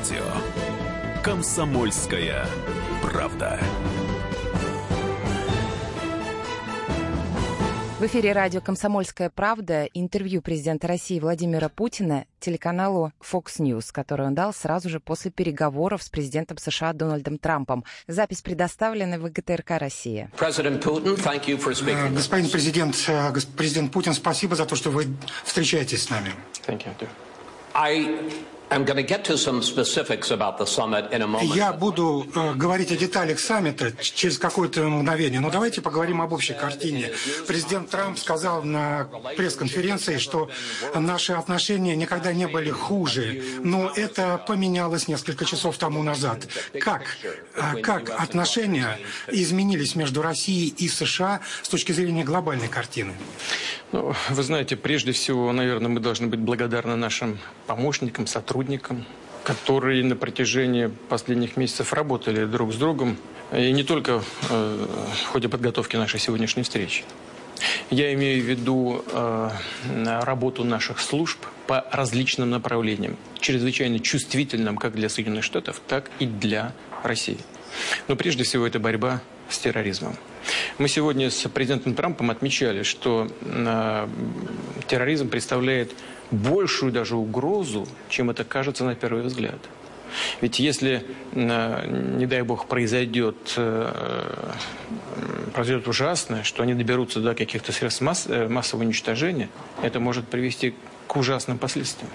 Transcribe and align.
радио 0.00 0.24
«Комсомольская 1.22 2.46
правда». 3.02 3.60
В 7.98 8.06
эфире 8.06 8.32
радио 8.32 8.62
«Комсомольская 8.62 9.28
правда» 9.28 9.84
интервью 9.92 10.40
президента 10.40 10.88
России 10.88 11.20
Владимира 11.20 11.68
Путина 11.68 12.24
телеканалу 12.38 13.12
Fox 13.20 13.58
News, 13.58 13.88
который 13.92 14.26
он 14.26 14.34
дал 14.34 14.54
сразу 14.54 14.88
же 14.88 15.00
после 15.00 15.30
переговоров 15.30 16.02
с 16.02 16.08
президентом 16.08 16.56
США 16.56 16.94
Дональдом 16.94 17.36
Трампом. 17.36 17.84
Запись 18.06 18.40
предоставлена 18.40 19.18
в 19.18 19.30
ГТРК 19.30 19.72
«Россия». 19.72 20.30
Э, 20.34 20.46
господин 20.46 20.80
президент, 22.50 22.96
э, 23.06 23.34
президент 23.54 23.92
Путин, 23.92 24.14
спасибо 24.14 24.56
за 24.56 24.64
то, 24.64 24.76
что 24.76 24.88
вы 24.88 25.08
встречаетесь 25.44 26.04
с 26.04 26.08
нами. 26.08 26.32
Thank 26.66 26.86
you. 26.86 27.06
I 27.74 28.18
я 31.54 31.72
буду 31.72 32.24
э, 32.32 32.54
говорить 32.54 32.92
о 32.92 32.96
деталях 32.96 33.40
саммита 33.40 33.92
через 34.00 34.38
какое-то 34.38 34.82
мгновение, 34.84 35.40
но 35.40 35.50
давайте 35.50 35.80
поговорим 35.82 36.22
об 36.22 36.32
общей 36.32 36.54
картине. 36.54 37.10
Президент 37.48 37.90
Трамп 37.90 38.16
сказал 38.16 38.62
на 38.62 39.08
пресс-конференции, 39.36 40.18
что 40.18 40.50
наши 40.94 41.32
отношения 41.32 41.96
никогда 41.96 42.32
не 42.32 42.46
были 42.46 42.70
хуже, 42.70 43.42
но 43.58 43.90
это 43.90 44.40
поменялось 44.46 45.08
несколько 45.08 45.44
часов 45.44 45.76
тому 45.76 46.04
назад. 46.04 46.46
Как, 46.80 47.02
э, 47.24 47.80
как 47.80 48.10
отношения 48.10 48.98
изменились 49.26 49.96
между 49.96 50.22
Россией 50.22 50.68
и 50.68 50.88
США 50.88 51.40
с 51.62 51.68
точки 51.68 51.90
зрения 51.90 52.22
глобальной 52.22 52.68
картины? 52.68 53.14
Ну, 53.90 54.14
вы 54.28 54.42
знаете, 54.44 54.76
прежде 54.76 55.10
всего, 55.10 55.50
наверное, 55.50 55.88
мы 55.88 55.98
должны 55.98 56.28
быть 56.28 56.38
благодарны 56.38 56.94
нашим 56.94 57.40
помощникам, 57.66 58.28
сотрудникам, 58.28 58.59
которые 59.44 60.04
на 60.04 60.16
протяжении 60.16 60.90
последних 61.08 61.56
месяцев 61.56 61.92
работали 61.92 62.44
друг 62.44 62.72
с 62.72 62.76
другом, 62.76 63.16
и 63.52 63.72
не 63.72 63.82
только 63.82 64.22
э, 64.50 64.86
в 65.24 65.26
ходе 65.26 65.48
подготовки 65.48 65.96
нашей 65.96 66.20
сегодняшней 66.20 66.62
встречи. 66.62 67.04
Я 67.90 68.12
имею 68.14 68.42
в 68.42 68.46
виду 68.46 69.04
э, 69.12 69.50
работу 70.22 70.64
наших 70.64 71.00
служб 71.00 71.38
по 71.66 71.84
различным 71.90 72.50
направлениям, 72.50 73.16
чрезвычайно 73.40 73.98
чувствительным 73.98 74.76
как 74.76 74.94
для 74.94 75.08
Соединенных 75.08 75.44
Штатов, 75.44 75.80
так 75.86 76.10
и 76.18 76.26
для 76.26 76.72
России. 77.02 77.38
Но 78.08 78.16
прежде 78.16 78.44
всего 78.44 78.66
это 78.66 78.78
борьба 78.78 79.20
с 79.48 79.58
терроризмом. 79.58 80.16
Мы 80.78 80.88
сегодня 80.88 81.30
с 81.30 81.48
президентом 81.48 81.94
Трампом 81.94 82.30
отмечали, 82.30 82.82
что 82.82 83.28
э, 83.40 84.08
терроризм 84.88 85.28
представляет 85.28 85.92
большую 86.30 86.92
даже 86.92 87.16
угрозу, 87.16 87.86
чем 88.08 88.30
это 88.30 88.44
кажется 88.44 88.84
на 88.84 88.94
первый 88.94 89.22
взгляд. 89.22 89.58
Ведь 90.40 90.58
если, 90.58 91.04
э, 91.32 91.86
не 92.16 92.26
дай 92.26 92.42
бог, 92.42 92.66
произойдет, 92.66 93.54
э, 93.56 94.52
произойдет 95.54 95.86
ужасное, 95.88 96.42
что 96.42 96.62
они 96.62 96.74
доберутся 96.74 97.20
до 97.20 97.34
каких-то 97.34 97.72
средств 97.72 98.00
масс, 98.00 98.26
э, 98.28 98.48
массового 98.48 98.84
уничтожения, 98.84 99.48
это 99.82 100.00
может 100.00 100.26
привести 100.26 100.74
к 101.06 101.16
ужасным 101.16 101.58
последствиям. 101.58 102.10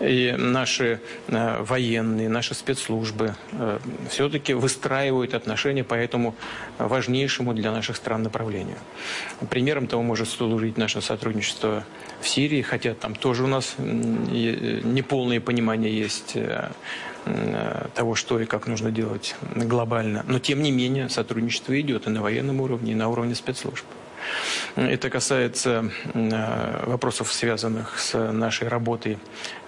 И 0.00 0.34
наши 0.36 1.00
э, 1.28 1.62
военные, 1.62 2.28
наши 2.28 2.54
спецслужбы 2.54 3.34
э, 3.52 3.78
все-таки 4.08 4.54
выстраивают 4.54 5.34
отношения 5.34 5.84
по 5.84 5.94
этому 5.94 6.34
важнейшему 6.78 7.54
для 7.54 7.72
наших 7.72 7.96
стран 7.96 8.22
направлению. 8.22 8.78
Примером 9.50 9.86
того 9.86 10.02
может 10.02 10.28
служить 10.28 10.76
наше 10.76 11.00
сотрудничество 11.00 11.84
в 12.20 12.28
Сирии, 12.28 12.62
хотя 12.62 12.94
там 12.94 13.14
тоже 13.14 13.44
у 13.44 13.48
нас 13.48 13.74
неполное 13.78 15.40
понимание 15.40 15.96
есть 15.96 16.32
э, 16.36 16.70
того, 17.94 18.14
что 18.14 18.40
и 18.40 18.46
как 18.46 18.66
нужно 18.66 18.90
делать 18.90 19.36
глобально. 19.54 20.24
Но 20.26 20.38
тем 20.38 20.62
не 20.62 20.70
менее 20.72 21.08
сотрудничество 21.08 21.78
идет 21.80 22.06
и 22.06 22.10
на 22.10 22.22
военном 22.22 22.60
уровне, 22.60 22.92
и 22.92 22.94
на 22.94 23.08
уровне 23.08 23.34
спецслужб. 23.34 23.84
Это 24.76 25.10
касается 25.10 25.90
э, 26.14 26.84
вопросов, 26.86 27.32
связанных 27.32 27.98
с 27.98 28.18
нашей 28.32 28.68
работой 28.68 29.18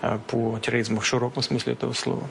э, 0.03 0.19
по 0.29 0.59
терроризму 0.61 1.01
в 1.01 1.07
широком 1.07 1.43
смысле 1.43 1.75
этого 1.75 1.93
слова. 1.93 2.29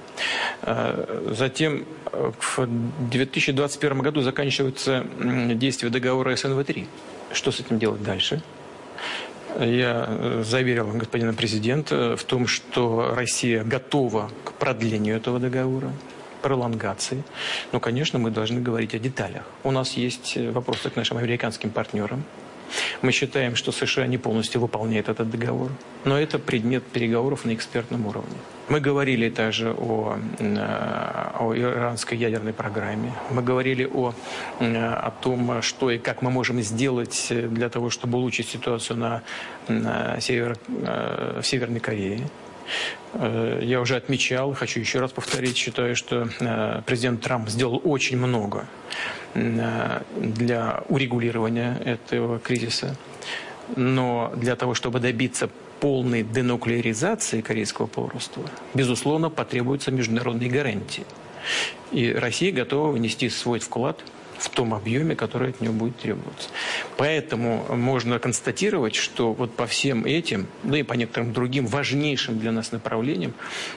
Э, 0.62 1.32
затем 1.38 1.86
в 2.12 2.68
2021 3.10 4.00
году 4.00 4.22
заканчивается 4.22 5.06
действие 5.54 5.92
договора 5.92 6.34
СНВ-3. 6.34 6.88
Что 7.32 7.52
с 7.52 7.60
этим 7.60 7.80
делать 7.80 8.04
дальше? 8.04 8.42
Я 9.60 10.42
заверил 10.44 10.88
господина 10.94 11.34
президента 11.34 12.18
в 12.18 12.24
том, 12.24 12.48
что 12.48 13.14
Россия 13.16 13.64
готова 13.64 14.32
к 14.44 14.54
продлению 14.54 15.16
этого 15.16 15.40
договора 15.40 15.92
пролонгации. 16.44 17.24
Но, 17.72 17.80
конечно, 17.80 18.20
мы 18.20 18.30
должны 18.30 18.62
говорить 18.62 18.94
о 18.94 19.00
деталях. 19.00 19.44
У 19.64 19.72
нас 19.72 19.98
есть 19.98 20.38
э, 20.38 20.52
вопросы 20.52 20.90
к 20.90 20.96
нашим 20.96 21.18
американским 21.18 21.70
партнерам. 21.70 22.24
Мы 23.02 23.12
считаем, 23.12 23.56
что 23.56 23.72
США 23.72 24.08
не 24.08 24.18
полностью 24.18 24.62
выполняет 24.62 25.08
этот 25.08 25.30
договор, 25.30 25.70
но 26.06 26.20
это 26.20 26.40
предмет 26.40 26.84
переговоров 26.84 27.46
на 27.46 27.54
экспертном 27.54 28.08
уровне. 28.08 28.36
Мы 28.70 28.80
говорили 28.80 29.30
также 29.30 29.72
о, 29.72 30.18
э, 30.40 30.58
о 31.40 31.54
иранской 31.56 32.18
ядерной 32.18 32.54
программе. 32.54 33.12
Мы 33.32 33.44
говорили 33.44 33.90
о, 33.94 34.14
э, 34.60 34.76
о 34.76 35.12
том, 35.12 35.62
что 35.62 35.92
и 35.92 35.98
как 35.98 36.22
мы 36.22 36.32
можем 36.32 36.62
сделать 36.62 37.28
для 37.30 37.70
того, 37.70 37.90
чтобы 37.90 38.18
улучшить 38.18 38.50
ситуацию 38.50 38.98
на, 38.98 39.22
на 39.68 40.20
север, 40.20 40.58
в 40.68 41.44
Северной 41.44 41.80
Корее. 41.80 42.22
Э, 43.14 43.60
я 43.62 43.82
уже 43.82 43.96
отмечал, 43.96 44.54
хочу 44.54 44.80
еще 44.80 45.00
раз 45.00 45.12
повторить, 45.12 45.58
считаю, 45.58 45.96
что 45.96 46.30
э, 46.40 46.82
президент 46.86 47.22
Трамп 47.22 47.50
сделал 47.50 47.82
очень 47.84 48.18
много 48.18 48.68
э, 49.34 50.02
для 50.16 50.84
урегулирования 50.90 51.80
этого 51.86 52.40
кризиса. 52.40 52.96
Но 53.76 54.34
для 54.36 54.56
того, 54.56 54.74
чтобы 54.74 55.00
добиться 55.00 55.50
полной 55.80 56.24
денуклеаризации 56.24 57.42
Корейского 57.42 57.88
полуострова, 57.88 58.50
безусловно, 58.74 59.30
потребуются 59.30 59.92
международные 59.92 60.50
гарантии. 60.50 61.06
И 61.92 62.12
Россия 62.12 62.52
готова 62.52 62.92
внести 62.92 63.30
свой 63.30 63.60
вклад– 63.60 64.00
в 64.44 64.50
том 64.50 64.74
объеме, 64.74 65.16
который 65.16 65.52
от 65.52 65.62
него 65.62 65.74
будет 65.74 65.98
требоваться. 65.98 66.50
Поэтому 66.98 67.66
можно 67.70 68.20
констатировать, 68.20 68.96
что 68.96 69.34
вот 69.34 69.56
по 69.56 69.66
всем 69.68 70.06
этим, 70.06 70.48
да 70.64 70.78
и 70.78 70.84
по 70.84 70.94
некоторым 70.94 71.32
другим 71.32 71.66
важнейшим 71.66 72.40
для 72.40 72.52
нас 72.52 72.74
направлениям, 72.74 73.34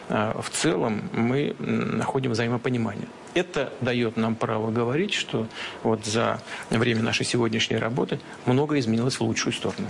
а, 0.08 0.40
в 0.40 0.50
целом 0.50 1.08
мы 1.12 1.54
находим 1.58 2.32
взаимопонимание. 2.32 3.06
Это 3.34 3.72
дает 3.80 4.16
нам 4.16 4.34
право 4.34 4.70
говорить, 4.70 5.14
что 5.14 5.46
вот 5.82 6.04
за 6.04 6.40
время 6.70 7.02
нашей 7.02 7.24
сегодняшней 7.24 7.76
работы 7.76 8.18
многое 8.44 8.80
изменилось 8.80 9.20
в 9.20 9.20
лучшую 9.20 9.52
сторону. 9.52 9.88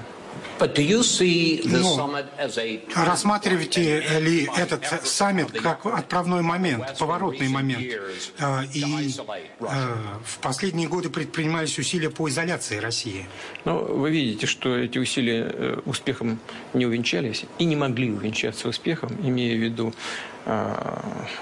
Но 1.65 3.05
рассматриваете 3.05 4.21
ли 4.21 4.49
этот 4.57 5.07
саммит 5.07 5.53
как 5.53 5.87
отправной 5.87 6.43
момент, 6.43 6.97
поворотный 6.99 7.49
момент? 7.49 7.85
Э, 8.39 8.65
и 8.73 8.83
э, 8.83 9.67
в 10.25 10.39
последние 10.41 10.89
годы 10.89 11.11
предпринимались 11.11 11.79
усилия 11.79 12.11
по 12.11 12.29
изоляции 12.29 12.79
России. 12.79 13.27
Ну, 13.65 13.79
вы 13.79 14.11
видите, 14.11 14.47
что 14.47 14.77
эти 14.77 14.99
усилия 14.99 15.51
э, 15.53 15.81
успехом 15.85 16.39
не 16.75 16.87
увенчались 16.87 17.45
и 17.59 17.65
не 17.65 17.77
могли 17.77 18.11
увенчаться 18.11 18.69
успехом, 18.69 19.11
имея 19.23 19.57
в 19.57 19.61
виду 19.61 19.95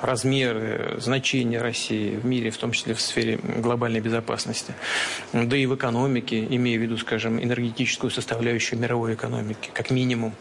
размеры, 0.01 0.97
значения 0.99 1.61
России 1.61 2.17
в 2.17 2.25
мире, 2.25 2.51
в 2.51 2.57
том 2.57 2.73
числе 2.73 2.95
в 2.95 3.01
сфере 3.01 3.39
глобальной 3.43 4.01
безопасности, 4.01 4.75
да 5.33 5.57
и 5.57 5.67
в 5.67 5.75
экономике, 5.75 6.45
имея 6.45 6.79
в 6.79 6.83
виду, 6.83 6.97
скажем, 6.97 7.43
энергетическую 7.43 8.11
составляющую 8.11 8.79
мировой 8.79 9.15
экономики, 9.15 9.71
как 9.75 9.91
минимум. 9.91 10.35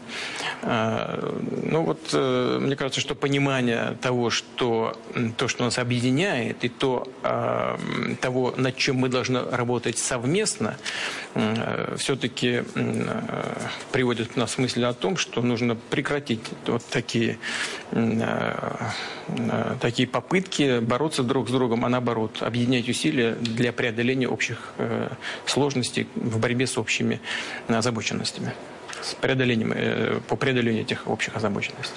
Э, 0.62 1.34
ну 1.62 1.82
вот, 1.82 2.10
э, 2.12 2.58
мне 2.60 2.74
кажется, 2.76 3.00
что 3.00 3.14
понимание 3.14 3.98
того, 4.00 4.30
что 4.30 4.98
то, 5.36 5.48
что 5.48 5.64
нас 5.64 5.78
объединяет, 5.78 6.64
и 6.64 6.68
то, 6.68 7.06
того, 8.20 8.54
над 8.56 8.76
чем 8.76 8.96
мы 8.96 9.08
должны 9.08 9.40
работать 9.40 9.98
совместно, 9.98 10.76
все-таки 11.96 12.62
приводит 13.92 14.36
нас 14.36 14.54
к 14.54 14.58
мысли 14.58 14.84
о 14.84 14.92
том, 14.92 15.16
что 15.16 15.42
нужно 15.42 15.76
прекратить 15.76 16.40
вот 16.66 16.84
такие 16.86 17.38
Э, 17.94 18.53
такие 19.80 20.08
попытки 20.08 20.80
бороться 20.80 21.22
друг 21.22 21.48
с 21.48 21.52
другом, 21.52 21.84
а 21.84 21.88
наоборот, 21.88 22.42
объединять 22.42 22.88
усилия 22.88 23.34
для 23.34 23.72
преодоления 23.72 24.28
общих 24.28 24.72
э, 24.78 25.08
сложностей 25.46 26.06
в 26.14 26.38
борьбе 26.38 26.66
с 26.66 26.78
общими 26.78 27.20
озабоченностями, 27.68 28.52
с 29.02 29.14
преодолением, 29.14 29.72
э, 29.74 30.20
по 30.28 30.36
преодолению 30.36 30.82
этих 30.82 31.08
общих 31.08 31.36
озабоченностей. 31.36 31.96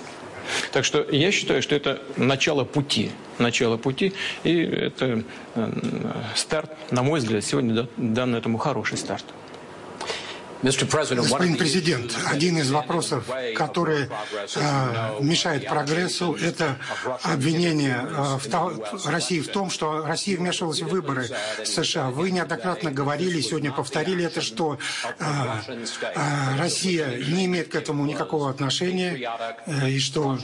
Так 0.72 0.86
что 0.86 1.06
я 1.12 1.32
считаю, 1.32 1.62
что 1.62 1.76
это 1.76 2.02
начало 2.16 2.64
пути. 2.64 3.12
Начало 3.38 3.78
пути. 3.78 4.14
И 4.44 4.58
это 4.62 5.24
старт, 6.36 6.72
на 6.92 7.04
мой 7.04 7.20
взгляд, 7.20 7.44
сегодня 7.44 7.88
дан 7.98 8.34
этому 8.34 8.58
хороший 8.58 8.98
старт. 8.98 9.26
Господин 10.64 11.56
президент, 11.56 12.18
один 12.26 12.58
из 12.58 12.72
вопросов, 12.72 13.26
который 13.56 14.06
э, 14.56 15.18
мешает 15.20 15.68
прогрессу, 15.68 16.34
это 16.34 16.78
обвинение 17.22 17.98
э, 18.02 18.38
в, 18.40 19.06
России 19.08 19.40
в 19.40 19.50
том, 19.50 19.70
что 19.70 20.04
Россия 20.06 20.36
вмешивалась 20.38 20.82
в 20.82 20.88
выборы 20.88 21.30
США. 21.64 22.10
Вы 22.10 22.32
неоднократно 22.32 22.92
говорили, 22.92 23.40
сегодня 23.42 23.72
повторили 23.72 24.26
это, 24.26 24.42
что 24.42 24.80
э, 25.20 25.26
э, 26.02 26.58
Россия 26.58 27.08
не 27.18 27.46
имеет 27.46 27.70
к 27.70 27.76
этому 27.76 28.06
никакого 28.06 28.50
отношения, 28.50 29.30
э, 29.68 29.90
и 29.90 30.00
что, 30.00 30.40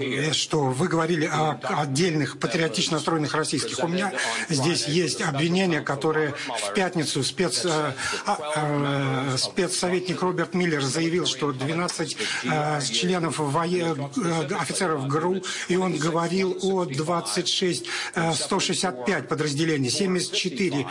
э, 0.00 0.32
что 0.32 0.60
вы 0.64 0.88
говорили 0.88 1.26
о 1.26 1.60
отдельных 1.82 2.38
патриотично 2.38 2.96
настроенных 2.96 3.34
российских. 3.34 3.78
У 3.84 3.88
меня 3.88 4.12
здесь 4.48 4.88
есть 4.88 5.20
обвинения, 5.20 5.82
которые 5.82 6.34
в 6.62 6.72
пятницу 6.72 7.22
спец... 7.22 7.66
А, 7.66 7.94
Э, 8.56 9.36
спецсоветник 9.36 10.22
Роберт 10.22 10.54
Миллер 10.54 10.82
заявил, 10.82 11.26
что 11.26 11.52
12 11.52 12.16
э, 12.44 12.80
членов 12.82 13.38
вое... 13.38 13.96
Э, 14.16 14.54
офицеров 14.54 15.06
ГРУ, 15.08 15.42
и 15.68 15.76
он 15.76 15.96
говорил 15.96 16.56
о 16.62 16.84
26 16.84 17.86
165 18.34 19.28
подразделений, 19.28 19.90
74 19.90 20.86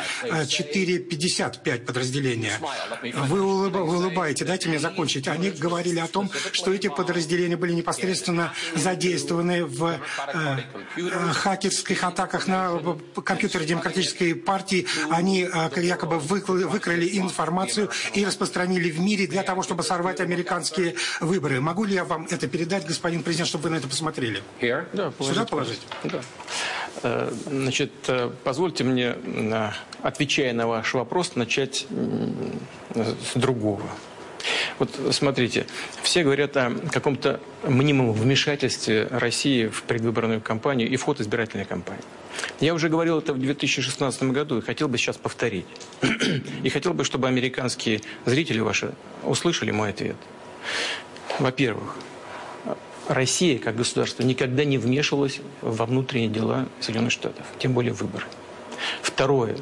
455 0.47 1.85
подразделения. 1.85 2.59
Вы, 3.01 3.41
улыб... 3.41 3.73
вы 3.73 3.97
улыбаете, 3.97 4.45
дайте 4.45 4.69
мне 4.69 4.79
закончить. 4.79 5.27
Они 5.27 5.49
говорили 5.51 5.99
о 5.99 6.07
том, 6.07 6.29
что 6.51 6.73
эти 6.73 6.89
подразделения 6.89 7.57
были 7.57 7.73
непосредственно 7.73 8.53
задействованы 8.75 9.65
в 9.65 9.99
хакерских 11.33 12.03
атаках 12.03 12.47
на 12.47 12.79
компьютеры 13.23 13.65
Демократической 13.65 14.35
партии. 14.35 14.87
Они 15.09 15.47
якобы 15.77 16.19
выкрали 16.19 17.17
информацию 17.17 17.52
и 18.13 18.25
распространили 18.25 18.89
в 18.91 18.99
мире 18.99 19.27
для 19.27 19.43
того, 19.43 19.63
чтобы 19.63 19.83
сорвать 19.83 20.19
американские 20.19 20.95
выборы. 21.21 21.61
Могу 21.61 21.85
ли 21.85 21.95
я 21.95 22.03
вам 22.03 22.27
это 22.29 22.47
передать, 22.47 22.85
господин 22.85 23.23
президент, 23.23 23.49
чтобы 23.49 23.63
вы 23.63 23.69
на 23.71 23.75
это 23.75 23.87
посмотрели? 23.87 24.41
Here? 24.61 24.85
Да, 24.93 25.11
положить. 25.11 25.35
Сюда 25.35 25.45
положить? 25.45 25.81
Да. 26.03 26.21
Э, 27.03 27.33
значит, 27.47 27.91
э, 28.07 28.31
позвольте 28.43 28.83
мне, 28.83 29.15
э, 29.23 29.69
отвечая 30.01 30.53
на 30.53 30.67
ваш 30.67 30.93
вопрос, 30.93 31.35
начать 31.35 31.85
с 32.95 33.35
другого. 33.35 33.83
Вот 34.79 34.89
смотрите, 35.11 35.65
все 36.01 36.23
говорят 36.23 36.55
о 36.57 36.71
каком-то 36.91 37.39
мнимом 37.63 38.11
вмешательстве 38.11 39.07
России 39.09 39.67
в 39.67 39.83
предвыборную 39.83 40.41
кампанию 40.41 40.89
и 40.89 40.95
в 40.95 41.03
ход 41.03 41.21
избирательной 41.21 41.65
кампании. 41.65 42.03
Я 42.59 42.73
уже 42.73 42.89
говорил 42.89 43.19
это 43.19 43.33
в 43.33 43.39
2016 43.39 44.23
году 44.23 44.57
и 44.57 44.61
хотел 44.61 44.87
бы 44.87 44.97
сейчас 44.97 45.17
повторить. 45.17 45.65
и 46.63 46.69
хотел 46.69 46.93
бы, 46.93 47.03
чтобы 47.03 47.27
американские 47.27 48.01
зрители 48.25 48.59
ваши 48.59 48.93
услышали 49.23 49.71
мой 49.71 49.89
ответ. 49.89 50.15
Во-первых, 51.39 51.95
Россия 53.07 53.59
как 53.59 53.75
государство 53.75 54.23
никогда 54.23 54.63
не 54.63 54.77
вмешивалась 54.77 55.39
во 55.61 55.85
внутренние 55.85 56.29
дела 56.29 56.67
Соединенных 56.79 57.11
Штатов, 57.11 57.45
тем 57.59 57.73
более 57.73 57.93
выборы. 57.93 58.25
Второе. 59.01 59.57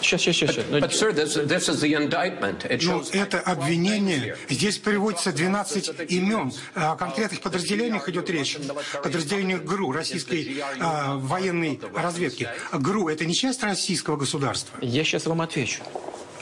Сейчас, 0.00 0.22
сейчас, 0.22 0.36
сейчас. 0.36 0.56
But, 0.56 0.80
but, 0.80 0.92
sir, 0.92 1.12
this, 1.12 1.34
this 1.34 1.68
is 1.68 1.80
the 1.80 1.94
indictment. 1.94 2.64
It 2.70 2.82
Но 2.84 3.02
это 3.12 3.40
обвинение. 3.40 4.36
Здесь 4.48 4.78
приводится 4.78 5.32
12 5.32 6.10
имен. 6.10 6.52
О 6.74 6.96
конкретных 6.96 7.40
подразделениях 7.40 8.08
идет 8.08 8.30
речь. 8.30 8.56
Подразделениях 9.02 9.62
ГРУ, 9.62 9.92
российской 9.92 10.62
а, 10.80 11.16
военной 11.16 11.80
разведки. 11.94 12.48
ГРУ– 12.72 13.08
это 13.10 13.24
не 13.26 13.34
часть 13.34 13.62
российского 13.62 14.16
государства? 14.16 14.78
Я 14.80 15.04
сейчас 15.04 15.26
вам 15.26 15.40
отвечу. 15.42 15.82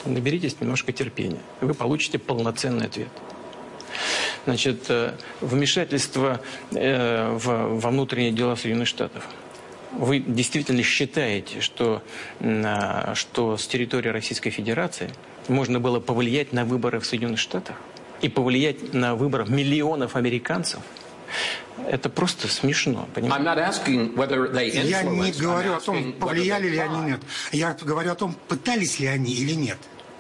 Наберитесь 0.04 0.56
немножко 0.60 0.92
терпения. 0.92 1.40
Вы 1.60 1.74
получите 1.74 2.18
полноценный 2.18 2.86
ответ. 2.86 3.08
Значит, 4.44 4.84
э, 4.88 5.14
вмешательство 5.40 6.40
э, 6.70 7.30
в, 7.32 7.80
во 7.80 7.90
внутренние 7.90 8.32
дела 8.32 8.54
Соединенных 8.54 8.88
Штатов– 8.88 9.24
вы 9.92 10.18
действительно 10.20 10.82
считаете, 10.82 11.60
что, 11.60 12.02
а, 12.40 13.14
что 13.14 13.56
с 13.56 13.66
территории 13.66 14.08
Российской 14.08 14.50
Федерации 14.50 15.10
можно 15.48 15.80
было 15.80 16.00
повлиять 16.00 16.52
на 16.52 16.64
выборы 16.64 17.00
в 17.00 17.06
Соединенных 17.06 17.40
Штатах 17.40 17.76
и 18.20 18.28
повлиять 18.28 18.92
на 18.92 19.14
выборы 19.14 19.46
миллионов 19.46 20.16
американцев? 20.16 20.80
Это 21.86 22.08
просто 22.08 22.48
смешно, 22.48 23.08
понимаете? 23.14 23.36
Я 24.82 25.02
не 25.02 25.32
говорю 25.32 25.74
о 25.74 25.80
том, 25.80 26.12
повлияли 26.12 26.68
ли 26.68 26.78
они 26.78 27.00
нет. 27.00 27.20
Я 27.52 27.76
говорю 27.80 28.12
о 28.12 28.14
том, 28.14 28.34
пытались 28.48 28.98
ли 28.98 29.06
они 29.06 29.32
или 29.32 29.52
нет. 29.52 29.78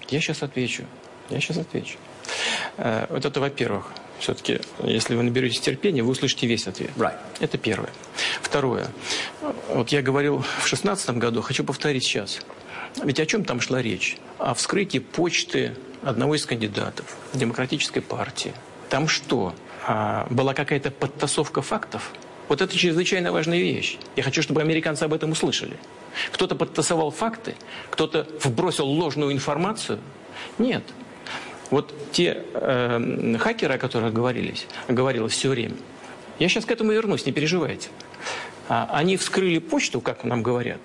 Я 0.08 0.20
сейчас 0.20 0.42
отвечу. 0.42 0.84
Я 1.30 1.40
сейчас 1.40 1.58
отвечу. 1.58 1.98
Э, 2.76 3.06
вот 3.10 3.24
это 3.24 3.40
во-первых. 3.40 3.92
Все-таки, 4.20 4.60
если 4.82 5.14
вы 5.14 5.22
наберетесь 5.22 5.60
терпения, 5.60 6.02
вы 6.02 6.10
услышите 6.10 6.46
весь 6.46 6.66
ответ. 6.66 6.90
Right. 6.96 7.18
Это 7.40 7.56
первое. 7.58 7.90
Второе. 8.42 8.88
Вот 9.68 9.90
я 9.90 10.02
говорил 10.02 10.38
в 10.38 10.68
2016 10.68 11.10
году, 11.10 11.42
хочу 11.42 11.64
повторить 11.64 12.04
сейчас. 12.04 12.40
Ведь 13.02 13.20
о 13.20 13.26
чем 13.26 13.44
там 13.44 13.60
шла 13.60 13.80
речь? 13.80 14.18
О 14.38 14.54
вскрытии 14.54 14.98
почты 14.98 15.76
одного 16.02 16.34
из 16.34 16.46
кандидатов 16.46 17.16
Демократической 17.32 18.00
партии. 18.00 18.52
Там 18.88 19.08
что? 19.08 19.54
А, 19.86 20.26
была 20.30 20.54
какая-то 20.54 20.90
подтасовка 20.90 21.62
фактов? 21.62 22.12
Вот 22.48 22.62
это 22.62 22.76
чрезвычайно 22.76 23.30
важная 23.30 23.58
вещь. 23.58 23.98
Я 24.16 24.22
хочу, 24.22 24.42
чтобы 24.42 24.62
американцы 24.62 25.04
об 25.04 25.12
этом 25.12 25.32
услышали. 25.32 25.76
Кто-то 26.32 26.56
подтасовал 26.56 27.10
факты, 27.10 27.54
кто-то 27.90 28.26
вбросил 28.42 28.86
ложную 28.86 29.32
информацию. 29.32 30.00
Нет. 30.58 30.82
Вот 31.70 31.92
те 32.12 32.44
э, 32.54 33.36
хакеры, 33.38 33.74
о 33.74 33.78
которых 33.78 34.12
говорились, 34.12 34.66
говорилось 34.88 35.32
все 35.32 35.48
время, 35.50 35.74
я 36.38 36.48
сейчас 36.48 36.64
к 36.64 36.70
этому 36.70 36.92
вернусь, 36.92 37.26
не 37.26 37.32
переживайте. 37.32 37.88
А, 38.68 38.88
они 38.92 39.16
вскрыли 39.16 39.58
почту, 39.58 40.00
как 40.00 40.24
нам 40.24 40.42
говорят, 40.42 40.80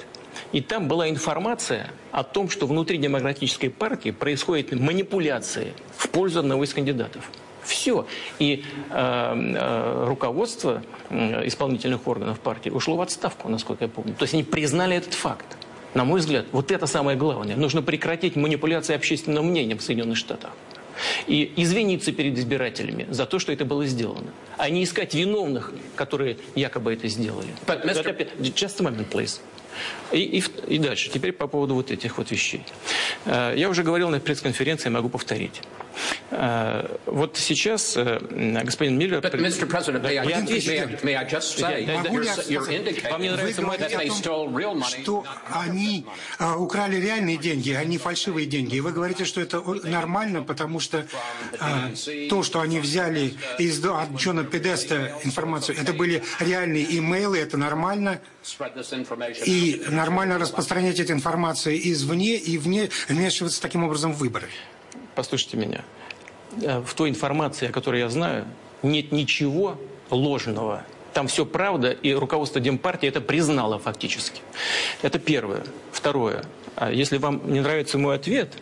и 0.52 0.62
там 0.62 0.88
была 0.88 1.10
информация 1.10 1.92
о 2.12 2.24
том, 2.24 2.50
что 2.50 2.68
внутри 2.68 2.98
демократической 2.98 3.70
партии 3.70 4.12
происходят 4.12 4.72
манипуляции 4.72 5.74
в 5.98 6.10
пользу 6.10 6.40
одного 6.40 6.64
из 6.64 6.74
кандидатов. 6.74 7.30
Все. 7.64 8.06
И 8.40 8.64
э, 8.90 8.94
э, 8.94 10.06
руководство 10.06 10.84
э, 11.10 11.48
исполнительных 11.48 12.08
органов 12.08 12.40
партии 12.40 12.70
ушло 12.70 12.98
в 12.98 13.02
отставку, 13.02 13.48
насколько 13.48 13.86
я 13.86 13.90
помню. 13.90 14.14
То 14.16 14.24
есть 14.24 14.34
они 14.34 14.44
признали 14.44 14.98
этот 14.98 15.14
факт. 15.14 15.46
На 15.94 16.04
мой 16.04 16.20
взгляд, 16.20 16.46
вот 16.52 16.72
это 16.72 16.88
самое 16.88 17.18
главное. 17.18 17.56
Нужно 17.56 17.82
прекратить 17.82 18.36
манипуляции 18.36 18.96
общественным 18.96 19.46
мнением 19.46 19.78
в 19.78 19.84
Соединенных 19.84 20.18
Штатах 20.18 20.52
и 21.28 21.52
извиниться 21.58 22.12
перед 22.12 22.38
избирателями 22.38 23.08
за 23.10 23.26
то, 23.26 23.40
что 23.40 23.52
это 23.52 23.66
было 23.66 23.86
сделано, 23.86 24.32
а 24.58 24.70
не 24.70 24.84
искать 24.84 25.14
виновных, 25.14 25.74
которые 25.96 26.38
якобы 26.56 26.94
это 26.94 27.08
сделали. 27.08 27.50
But, 27.66 27.86
Mr. 27.86 28.30
Just 28.40 28.80
a 28.80 28.84
moment, 28.84 29.10
please. 29.10 29.40
И, 30.12 30.20
и, 30.20 30.44
и 30.76 30.78
дальше, 30.78 31.10
теперь 31.10 31.32
по 31.32 31.48
поводу 31.48 31.74
вот 31.76 31.92
этих 31.92 32.18
вот 32.18 32.32
вещей. 32.32 32.64
Э, 33.26 33.54
я 33.56 33.70
уже 33.70 33.84
говорил 33.84 34.10
на 34.10 34.20
пресс-конференции, 34.20 34.90
могу 34.90 35.10
повторить. 35.10 35.62
Э, 36.32 36.98
вот 37.06 37.38
сейчас 37.38 37.96
э, 37.98 38.20
господин 38.64 38.98
Миллер... 38.98 39.20
Mr. 39.20 39.68
President, 39.68 40.04
may 40.04 40.18
I, 40.18 40.26
may 41.04 41.16
just 41.26 41.58
say, 41.58 41.94
что 44.98 45.26
они 45.50 46.06
а, 46.40 46.58
украли 46.58 46.98
реальные 46.98 47.38
деньги, 47.38 47.72
а 47.72 47.84
не 47.84 47.98
фальшивые 47.98 48.46
деньги. 48.48 48.76
И 48.76 48.82
вы 48.82 48.92
говорите, 48.92 49.26
что 49.26 49.42
это 49.42 49.62
нормально, 49.84 50.44
потому 50.44 50.80
что 50.80 51.06
то, 52.30 52.44
что 52.44 52.62
они 52.62 52.80
взяли 52.80 53.34
из, 53.60 53.84
от 53.86 54.12
Джона 54.16 54.44
Педеста 54.44 55.20
информацию, 55.24 55.78
это 55.80 55.94
были 55.94 56.24
реальные 56.40 56.98
имейлы, 56.98 57.40
это 57.40 57.58
нормально. 57.58 58.22
И 59.46 59.84
нормально 59.90 60.38
распространять 60.38 61.00
эту 61.00 61.14
информацию 61.14 61.80
извне 61.92 62.36
и 62.36 62.58
вне 62.58 62.90
вмешиваться 63.08 63.62
таким 63.62 63.84
образом 63.84 64.14
в 64.14 64.18
выборы 64.18 64.50
послушайте 65.16 65.58
меня, 65.58 65.84
э, 66.62 66.80
в 66.80 66.94
той 66.94 67.10
информации, 67.10 67.70
о 67.70 67.72
которой 67.72 68.02
я 68.02 68.10
знаю, 68.10 68.46
нет 68.82 69.12
ничего 69.12 69.78
ложного. 70.10 70.84
Там 71.14 71.28
все 71.28 71.46
правда, 71.46 71.92
и 71.92 72.14
руководство 72.14 72.60
Демпартии 72.60 73.08
это 73.08 73.22
признало 73.22 73.80
фактически. 73.80 74.42
Это 75.02 75.20
первое. 75.20 75.64
Второе. 75.92 76.44
А 76.76 76.92
если 76.92 77.18
вам 77.18 77.52
не 77.52 77.60
нравится 77.60 77.98
мой 77.98 78.16
ответ, 78.16 78.54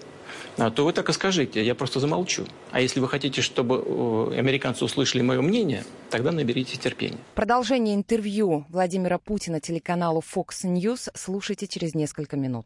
а, 0.58 0.70
то 0.70 0.84
вы 0.84 0.92
так 0.94 1.10
и 1.10 1.14
скажите, 1.14 1.64
я 1.64 1.76
просто 1.76 2.00
замолчу. 2.00 2.46
А 2.72 2.82
если 2.82 3.00
вы 3.00 3.08
хотите, 3.08 3.42
чтобы 3.42 4.34
американцы 4.38 4.84
услышали 4.84 5.22
мое 5.22 5.42
мнение, 5.42 5.84
тогда 6.10 6.32
наберите 6.32 6.78
терпения. 6.78 7.18
Продолжение 7.36 7.96
интервью 7.96 8.66
Владимира 8.70 9.18
Путина 9.18 9.60
телеканалу 9.60 10.22
Fox 10.22 10.66
News 10.66 11.10
слушайте 11.16 11.68
через 11.68 11.96
несколько 11.96 12.36
минут. 12.36 12.66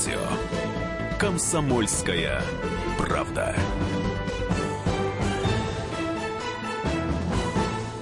Радио 0.00 1.18
«Комсомольская 1.18 2.40
правда». 2.96 3.54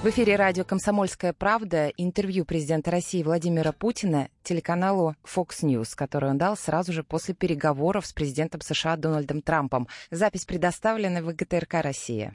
В 0.01 0.07
эфире 0.07 0.37
радио 0.37 0.63
«Комсомольская 0.63 1.33
правда» 1.33 1.91
интервью 1.97 2.45
президента 2.45 2.89
России 2.89 3.21
Владимира 3.21 3.73
Путина 3.73 4.29
телеканалу 4.43 5.15
Fox 5.25 5.61
News, 5.61 5.89
который 5.93 6.29
он 6.29 6.37
дал 6.37 6.55
сразу 6.55 6.93
же 6.93 7.03
после 7.03 7.33
переговоров 7.33 8.05
с 8.05 8.13
президентом 8.13 8.61
США 8.61 8.95
Дональдом 8.95 9.41
Трампом. 9.41 9.89
Запись 10.09 10.45
предоставлена 10.45 11.21
в 11.21 11.35
ГТРК 11.35 11.81
«Россия». 11.83 12.33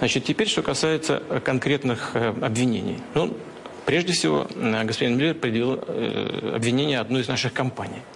Значит, 0.00 0.24
теперь, 0.24 0.48
что 0.48 0.62
касается 0.62 1.22
э, 1.28 1.38
конкретных 1.38 2.16
э, 2.16 2.30
обвинений. 2.30 2.98
Ну, 3.14 3.36
прежде 3.86 4.12
всего, 4.12 4.48
э, 4.52 4.84
господин 4.84 5.16
Миллер 5.16 5.36
предъявил 5.36 5.74
обвинение 6.52 6.98
одной 6.98 7.20
из 7.20 7.28
наших 7.28 7.52
компаний– 7.52 8.02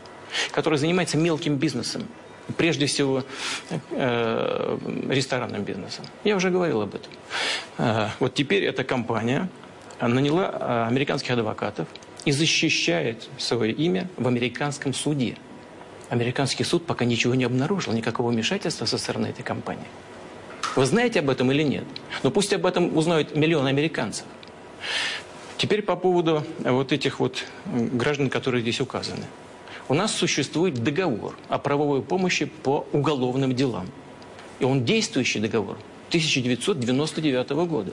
который 0.51 0.79
занимается 0.79 1.17
мелким 1.17 1.57
бизнесом, 1.57 2.07
прежде 2.57 2.87
всего 2.87 3.25
э, 3.91 4.79
ресторанным 5.09 5.63
бизнесом. 5.63 6.05
Я 6.25 6.37
уже 6.37 6.51
говорил 6.51 6.83
об 6.83 6.95
этом. 6.95 7.13
Э, 7.79 8.09
вот 8.19 8.35
теперь 8.35 8.65
эта 8.65 8.85
компания 8.85 9.49
наняла 10.01 10.51
э, 10.53 10.89
американских 10.89 11.31
адвокатов 11.31 11.89
и 12.25 12.33
защищает 12.33 13.29
свое 13.39 13.73
имя 13.73 14.09
в 14.17 14.27
американском 14.27 14.95
суде. 14.95 15.37
Американский 16.09 16.65
суд 16.65 16.87
пока 16.87 17.05
ничего 17.05 17.35
не 17.35 17.45
обнаружил, 17.45 17.93
никакого 17.93 18.31
вмешательства 18.31 18.85
со 18.85 18.99
стороны 18.99 19.29
этой 19.29 19.43
компании. 19.43 19.87
Вы 20.77 20.87
знаете 20.87 21.21
об 21.21 21.31
этом 21.31 21.51
или 21.53 21.63
нет? 21.63 21.85
Но 22.23 22.31
пусть 22.31 22.53
об 22.53 22.67
этом 22.67 22.97
узнают 22.97 23.35
миллионы 23.37 23.69
американцев. 23.69 24.25
Теперь 25.57 25.83
по 25.83 25.97
поводу 25.97 26.45
вот 26.59 26.93
этих 26.93 27.21
вот 27.21 27.45
граждан, 27.67 28.31
которые 28.31 28.63
здесь 28.63 28.81
указаны. 28.81 29.25
У 29.93 29.95
нас 29.95 30.15
существует 30.15 30.83
договор 30.83 31.35
о 31.51 31.59
правовой 31.59 32.01
помощи 32.01 32.47
по 32.47 32.87
уголовным 32.93 33.55
делам. 33.55 33.87
И 34.59 34.65
он 34.65 34.87
действующий 34.87 35.39
договор 35.39 35.77
1999 36.09 37.51
года. 37.69 37.93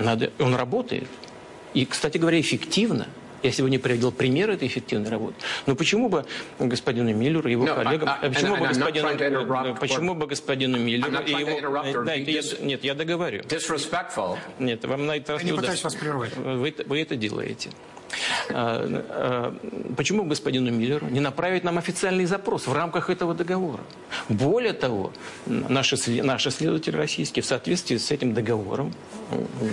Надо, 0.00 0.32
он 0.40 0.56
работает. 0.56 1.06
И, 1.72 1.86
кстати 1.86 2.18
говоря, 2.18 2.40
эффективно. 2.40 3.06
Я 3.44 3.52
сегодня 3.52 3.78
привел 3.78 4.10
пример 4.10 4.50
этой 4.50 4.66
эффективной 4.66 5.08
работы. 5.08 5.36
Но 5.66 5.76
почему 5.76 6.08
бы 6.08 6.24
господину 6.58 7.14
Миллеру 7.14 7.48
и 7.48 7.52
его 7.52 7.64
no, 7.64 7.76
коллегам... 7.76 8.08
I, 8.08 8.18
I, 8.22 8.28
почему, 8.28 8.56
бы 8.56 8.66
господину, 8.66 9.76
почему 9.76 10.14
бы 10.16 10.26
господину 10.26 10.78
Миллеру 10.78 11.22
и 11.22 11.30
его... 11.30 12.04
Да, 12.04 12.16
это 12.16 12.28
я, 12.28 12.42
нет, 12.60 12.82
я 12.82 12.94
договорю. 12.94 13.44
Нет, 14.58 14.84
вам 14.84 15.06
на 15.06 15.16
это... 15.16 15.34
Я 15.34 15.44
не 15.44 15.52
пытаюсь 15.52 15.84
вас 15.84 15.94
прервать. 15.94 16.36
Вы, 16.36 16.74
вы 16.86 17.00
это 17.00 17.14
делаете. 17.14 17.70
А, 18.50 18.86
а, 19.08 19.54
почему 19.96 20.24
господину 20.24 20.70
Миллеру 20.70 21.06
не 21.08 21.20
направить 21.20 21.64
нам 21.64 21.78
официальный 21.78 22.26
запрос 22.26 22.66
в 22.66 22.72
рамках 22.72 23.10
этого 23.10 23.34
договора? 23.34 23.82
Более 24.28 24.72
того, 24.72 25.12
наши, 25.46 25.96
наши 26.22 26.50
следователи 26.50 26.96
российские 26.96 27.42
в 27.42 27.46
соответствии 27.46 27.96
с 27.96 28.10
этим 28.10 28.34
договором 28.34 28.92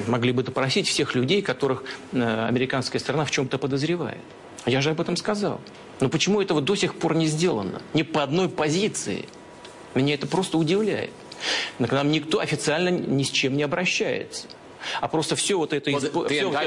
могли 0.08 0.32
бы 0.32 0.44
допросить 0.44 0.88
всех 0.88 1.16
людей, 1.16 1.42
которых 1.42 1.84
э, 2.12 2.46
американская 2.48 3.00
страна 3.00 3.26
в 3.26 3.32
чем-то 3.32 3.58
подозревает. 3.58 4.22
Я 4.66 4.82
же 4.82 4.92
об 4.92 5.02
этом 5.02 5.18
сказал. 5.18 5.60
Но 6.00 6.10
почему 6.10 6.42
этого 6.42 6.62
до 6.62 6.76
сих 6.76 6.96
пор 6.96 7.16
не 7.16 7.28
сделано? 7.28 7.82
Ни 7.94 8.04
по 8.04 8.24
одной 8.24 8.50
позиции. 8.50 9.26
Меня 9.94 10.16
это 10.16 10.26
просто 10.26 10.58
удивляет. 10.58 11.12
К 11.78 11.92
нам 11.92 12.12
никто 12.12 12.40
официально 12.40 12.90
ни 12.90 13.24
с 13.24 13.30
чем 13.30 13.58
не 13.58 13.64
обращается 13.64 14.48
а 15.02 15.08
просто 15.08 15.36
все 15.36 15.58
вот 15.58 15.74
это... 15.74 15.92
Well, 15.92 16.00
the, 16.00 16.28
все 16.28 16.46
вот 16.46 16.58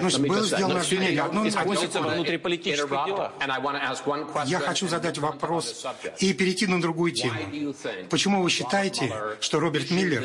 ну, 0.00 0.28
было 0.28 0.42
сделано 0.42 0.80
обвинение. 0.80 1.22
Одно, 1.22 1.48
используется 1.48 2.00
во 2.00 2.10
внутрипполитических 2.10 2.88
делах. 3.06 3.32
Я 4.46 4.58
хочу 4.60 4.88
задать 4.88 5.18
вопрос 5.18 5.86
и 6.18 6.32
перейти 6.32 6.66
на 6.66 6.80
другую 6.80 7.12
тему. 7.12 7.34
Почему 8.10 8.42
вы 8.42 8.50
считаете, 8.50 9.12
что 9.40 9.60
Роберт 9.60 9.90
Миллер 9.90 10.22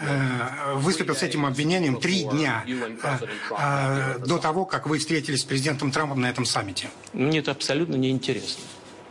э, 0.00 0.74
выступил 0.74 1.14
с 1.14 1.22
этим 1.22 1.46
обвинением 1.46 2.00
три 2.00 2.24
дня 2.24 2.64
э, 2.66 3.18
э, 3.58 4.18
до 4.26 4.38
того, 4.38 4.64
как 4.64 4.86
вы 4.86 4.98
встретились 4.98 5.40
с 5.40 5.44
президентом 5.44 5.90
Трампом 5.90 6.20
на 6.20 6.30
этом 6.30 6.44
саммите? 6.44 6.88
Мне 7.12 7.38
это 7.38 7.50
абсолютно 7.50 7.96
неинтересно. 7.96 8.62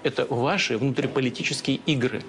Это 0.04 0.26
ваши 0.26 0.78
внутриполитические 0.78 1.78
игры 1.86 2.24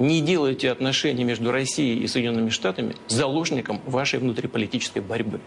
не 0.00 0.20
делайте 0.20 0.70
отношения 0.70 1.24
между 1.24 1.52
Россией 1.52 2.02
и 2.02 2.06
Соединенными 2.08 2.50
Штатами 2.50 2.96
заложником 3.06 3.80
вашей 3.86 4.18
внутриполитической 4.18 5.00
борьбы. 5.00 5.40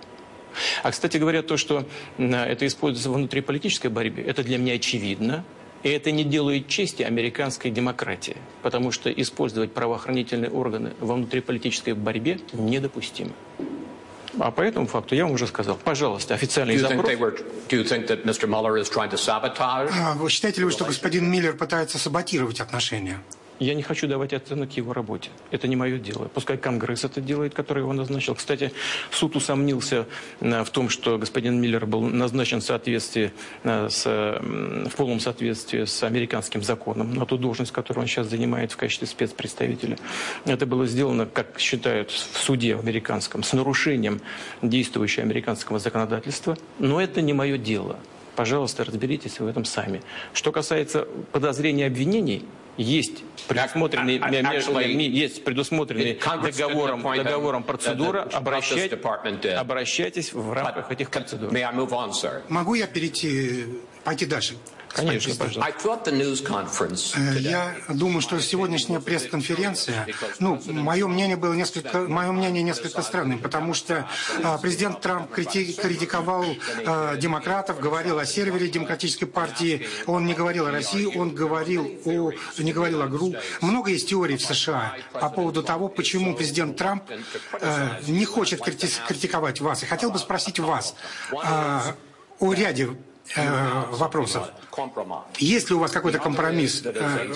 А, 0.83 0.91
кстати 0.91 1.17
говоря, 1.17 1.41
то, 1.41 1.57
что 1.57 1.85
это 2.17 2.67
используется 2.67 3.09
в 3.09 3.13
внутриполитической 3.13 3.87
борьбе, 3.87 4.23
это 4.23 4.43
для 4.43 4.57
меня 4.57 4.75
очевидно. 4.75 5.43
И 5.81 5.89
это 5.89 6.11
не 6.11 6.23
делает 6.23 6.69
чести 6.69 7.03
американской 7.03 7.69
демократии, 7.69 8.37
потому 8.61 8.91
что 8.91 9.11
использовать 9.11 9.73
правоохранительные 9.73 10.49
органы 10.49 10.93
во 11.01 11.15
внутриполитической 11.15 11.93
борьбе 11.93 12.39
недопустимо. 12.53 13.31
А 14.39 14.49
по 14.49 14.61
этому 14.61 14.87
факту 14.87 15.13
я 15.13 15.25
вам 15.25 15.33
уже 15.33 15.45
сказал. 15.45 15.75
Пожалуйста, 15.83 16.35
официальный 16.35 16.77
запрос. 16.77 17.05
А, 19.91 20.13
вы 20.13 20.29
считаете 20.29 20.61
ли 20.61 20.65
вы, 20.65 20.71
что 20.71 20.85
господин 20.85 21.29
Миллер 21.29 21.53
пытается 21.57 21.97
саботировать 21.99 22.61
отношения? 22.61 23.19
Я 23.63 23.75
не 23.75 23.81
хочу 23.81 24.07
давать 24.07 24.33
оценок 24.33 24.75
его 24.75 24.91
работе. 24.91 25.29
Это 25.49 25.69
не 25.69 25.77
мое 25.77 25.97
дело. 25.97 26.27
Пускай 26.33 26.57
Конгресс 26.57 27.05
это 27.05 27.21
делает, 27.21 27.53
который 27.53 27.79
его 27.79 27.93
назначил. 27.93 28.35
Кстати, 28.35 28.73
суд 29.09 29.37
усомнился 29.37 30.05
э, 30.41 30.63
в 30.65 30.69
том, 30.69 30.89
что 30.89 31.17
господин 31.17 31.61
Миллер 31.61 31.85
был 31.85 32.01
назначен 32.01 32.59
в, 32.59 32.63
соответствии 32.65 33.31
э, 33.63 33.87
с, 33.89 34.03
в 34.03 34.95
полном 34.97 35.21
соответствии 35.21 35.85
с 35.85 36.03
американским 36.03 36.61
законом 36.61 37.13
на 37.13 37.25
ту 37.25 37.37
должность, 37.37 37.71
которую 37.71 38.01
он 38.01 38.07
сейчас 38.09 38.27
занимает 38.27 38.73
в 38.73 38.75
качестве 38.75 39.07
спецпредставителя. 39.07 39.97
Это 40.43 40.65
было 40.65 40.85
сделано, 40.85 41.25
как 41.25 41.57
считают 41.57 42.11
в 42.11 42.37
суде 42.43 42.75
американском, 42.75 43.43
с 43.43 43.53
нарушением 43.53 44.19
действующего 44.61 45.23
американского 45.23 45.79
законодательства. 45.79 46.57
Но 46.79 46.99
это 46.99 47.21
не 47.21 47.31
мое 47.31 47.57
дело. 47.57 47.97
Пожалуйста, 48.35 48.83
разберитесь 48.83 49.39
в 49.39 49.47
этом 49.47 49.63
сами. 49.63 50.01
Что 50.33 50.51
касается 50.51 51.07
подозрений 51.31 51.83
и 51.83 51.85
обвинений, 51.85 52.43
есть 52.77 53.23
предусмотренные, 53.47 54.19
actually, 54.19 54.93
есть 54.93 55.43
предусмотренные 55.43 56.15
договором, 56.15 57.03
договором 57.15 57.63
процедура, 57.63 58.27
обращайтесь, 58.31 58.97
обращайтесь 59.57 60.33
в 60.33 60.53
рамках 60.53 60.91
этих 60.91 61.09
процедур. 61.09 61.51
Могу 62.49 62.75
я 62.75 62.87
перейти, 62.87 63.65
пойти 64.03 64.25
дальше? 64.25 64.55
Конечно, 64.95 65.33
пожалуйста. 65.35 65.61
Э, 67.17 67.39
я 67.39 67.75
думаю, 67.89 68.21
что 68.21 68.39
сегодняшняя 68.39 68.99
пресс-конференция, 68.99 70.07
ну, 70.39 70.61
мое 70.67 71.07
мнение 71.07 71.35
было 71.35 71.53
несколько, 71.53 72.01
мое 72.01 72.31
мнение 72.31 72.61
несколько 72.61 73.01
странным, 73.01 73.39
потому 73.39 73.73
что 73.73 74.07
а, 74.43 74.57
президент 74.59 75.01
Трамп 75.01 75.31
критиковал 75.31 76.45
а, 76.85 77.15
демократов, 77.15 77.79
говорил 77.79 78.19
о 78.19 78.25
сервере 78.25 78.67
демократической 78.67 79.25
партии, 79.25 79.87
он 80.05 80.25
не 80.25 80.33
говорил 80.33 80.67
о 80.67 80.71
России, 80.71 81.05
он 81.05 81.33
говорил 81.33 81.89
о, 82.05 82.31
не 82.59 82.73
говорил 82.73 83.01
о 83.01 83.07
ГРУ. 83.07 83.33
Много 83.61 83.89
есть 83.91 84.09
теорий 84.09 84.37
в 84.37 84.41
США 84.41 84.95
по 85.13 85.29
поводу 85.29 85.63
того, 85.63 85.89
почему 85.89 86.35
президент 86.35 86.77
Трамп 86.77 87.03
а, 87.61 87.99
не 88.07 88.25
хочет 88.25 88.61
критиковать 88.61 89.59
вас. 89.59 89.81
И 89.83 89.85
хотел 89.85 90.11
бы 90.11 90.19
спросить 90.19 90.59
вас 90.59 90.95
о 91.31 92.53
ряде 92.53 92.89
э, 93.35 93.83
вопросов. 93.91 94.49
Есть 95.37 95.69
ли 95.69 95.75
у 95.75 95.79
вас 95.79 95.91
какой-то 95.91 96.19
компромисс 96.19 96.81
э, 96.83 97.33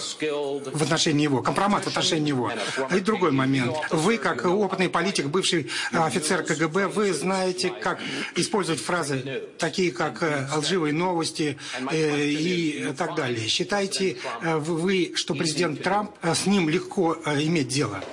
в 0.74 0.84
отношении 0.84 1.24
него, 1.24 1.42
компромат 1.42 1.84
в 1.84 1.88
отношении 1.88 2.32
него? 2.32 2.52
И 2.92 3.00
другой 3.00 3.32
момент. 3.32 3.76
Вы, 3.92 4.18
как 4.18 4.46
опытный 4.46 4.90
политик, 4.90 5.28
бывший 5.28 5.70
офицер 5.92 6.44
КГБ, 6.44 6.88
вы 6.88 7.14
знаете, 7.14 7.70
как 7.70 8.00
использовать 8.36 8.82
фразы, 8.82 9.44
такие 9.58 9.92
как 9.92 10.24
э, 10.24 10.48
«лживые 10.56 10.94
новости» 10.94 11.58
э, 11.92 12.26
и 12.26 12.94
так 12.98 13.16
далее. 13.16 13.48
Считаете 13.48 14.18
э, 14.42 14.58
вы, 14.58 15.12
что 15.16 15.34
президент 15.34 15.84
Трамп, 15.84 16.12
э, 16.22 16.34
с 16.34 16.46
ним 16.46 16.70
легко 16.70 17.18
э, 17.26 17.42
иметь 17.44 17.68
дело? 17.68 18.04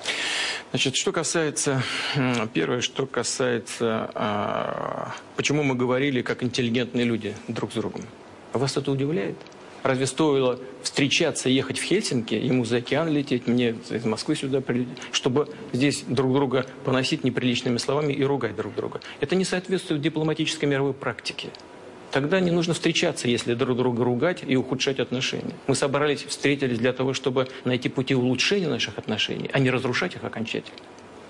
Значит, 0.74 0.96
что 0.96 1.12
касается, 1.12 1.84
первое, 2.52 2.80
что 2.80 3.06
касается, 3.06 4.10
а, 4.12 5.14
почему 5.36 5.62
мы 5.62 5.76
говорили 5.76 6.20
как 6.20 6.42
интеллигентные 6.42 7.04
люди 7.04 7.36
друг 7.46 7.70
с 7.70 7.76
другом. 7.76 8.02
Вас 8.52 8.76
это 8.76 8.90
удивляет? 8.90 9.36
Разве 9.84 10.08
стоило 10.08 10.58
встречаться, 10.82 11.48
ехать 11.48 11.78
в 11.78 11.84
Хельсинки, 11.84 12.34
ему 12.34 12.64
за 12.64 12.78
океан 12.78 13.08
лететь, 13.08 13.46
мне 13.46 13.76
из 13.88 14.04
Москвы 14.04 14.34
сюда 14.34 14.60
прилететь, 14.60 14.98
чтобы 15.12 15.48
здесь 15.72 16.02
друг 16.08 16.32
друга 16.32 16.66
поносить 16.84 17.22
неприличными 17.22 17.78
словами 17.78 18.12
и 18.12 18.24
ругать 18.24 18.56
друг 18.56 18.74
друга? 18.74 19.00
Это 19.20 19.36
не 19.36 19.44
соответствует 19.44 20.00
дипломатической 20.00 20.64
мировой 20.64 20.92
практике. 20.92 21.50
Тогда 22.14 22.38
не 22.38 22.52
нужно 22.52 22.74
встречаться, 22.74 23.26
если 23.26 23.54
друг 23.54 23.76
друга 23.76 24.04
ругать 24.04 24.44
и 24.46 24.54
ухудшать 24.54 25.00
отношения. 25.00 25.52
Мы 25.66 25.74
собрались, 25.74 26.22
встретились 26.22 26.78
для 26.78 26.92
того, 26.92 27.12
чтобы 27.12 27.48
найти 27.64 27.88
пути 27.88 28.14
улучшения 28.14 28.68
наших 28.68 28.98
отношений, 28.98 29.50
а 29.52 29.58
не 29.58 29.68
разрушать 29.68 30.14
их 30.14 30.22
окончательно. 30.22 30.78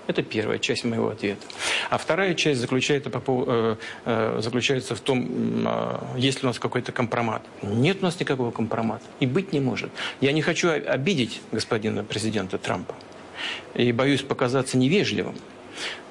Это 0.05 0.21
первая 0.21 0.59
часть 0.59 0.83
моего 0.83 1.09
ответа. 1.09 1.41
А 1.89 1.97
вторая 1.97 2.35
часть 2.35 2.59
заключается, 2.59 3.09
по, 3.09 3.43
э, 3.47 3.75
э, 4.05 4.39
заключается 4.43 4.93
в 4.93 4.99
том, 4.99 5.27
э, 5.65 5.97
есть 6.17 6.43
ли 6.43 6.45
у 6.45 6.49
нас 6.49 6.59
какой-то 6.59 6.91
компромат. 6.91 7.41
Нет 7.63 7.97
у 8.01 8.03
нас 8.03 8.19
никакого 8.19 8.51
компромата. 8.51 9.05
И 9.19 9.25
быть 9.25 9.53
не 9.53 9.59
может. 9.59 9.89
Я 10.21 10.33
не 10.33 10.43
хочу 10.43 10.69
обидеть 10.69 11.41
господина 11.51 12.03
президента 12.03 12.59
Трампа. 12.59 12.93
И 13.73 13.91
боюсь 13.91 14.21
показаться 14.21 14.77
невежливым. 14.77 15.35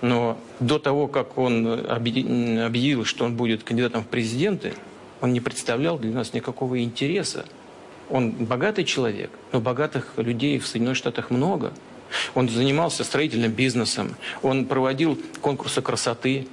Но 0.02 0.38
до 0.60 0.78
того, 0.78 1.06
как 1.06 1.38
он 1.38 1.66
объявил, 1.88 3.04
что 3.04 3.24
он 3.24 3.36
будет 3.36 3.64
кандидатом 3.64 4.02
в 4.02 4.06
президенты, 4.06 4.74
он 5.20 5.32
не 5.32 5.40
представлял 5.40 5.98
для 5.98 6.12
нас 6.12 6.34
никакого 6.34 6.82
интереса. 6.82 7.46
Он 8.10 8.30
богатый 8.30 8.84
человек, 8.84 9.30
но 9.52 9.60
богатых 9.60 10.12
людей 10.16 10.58
в 10.58 10.66
Соединенных 10.66 10.98
Штатах 10.98 11.30
много. 11.30 11.72
Он 12.34 12.48
занимался 12.48 13.02
строительным 13.04 13.52
бизнесом, 13.52 14.14
он 14.42 14.66
проводил 14.66 15.18
конкурсы 15.40 15.82
красоты. 15.82 16.46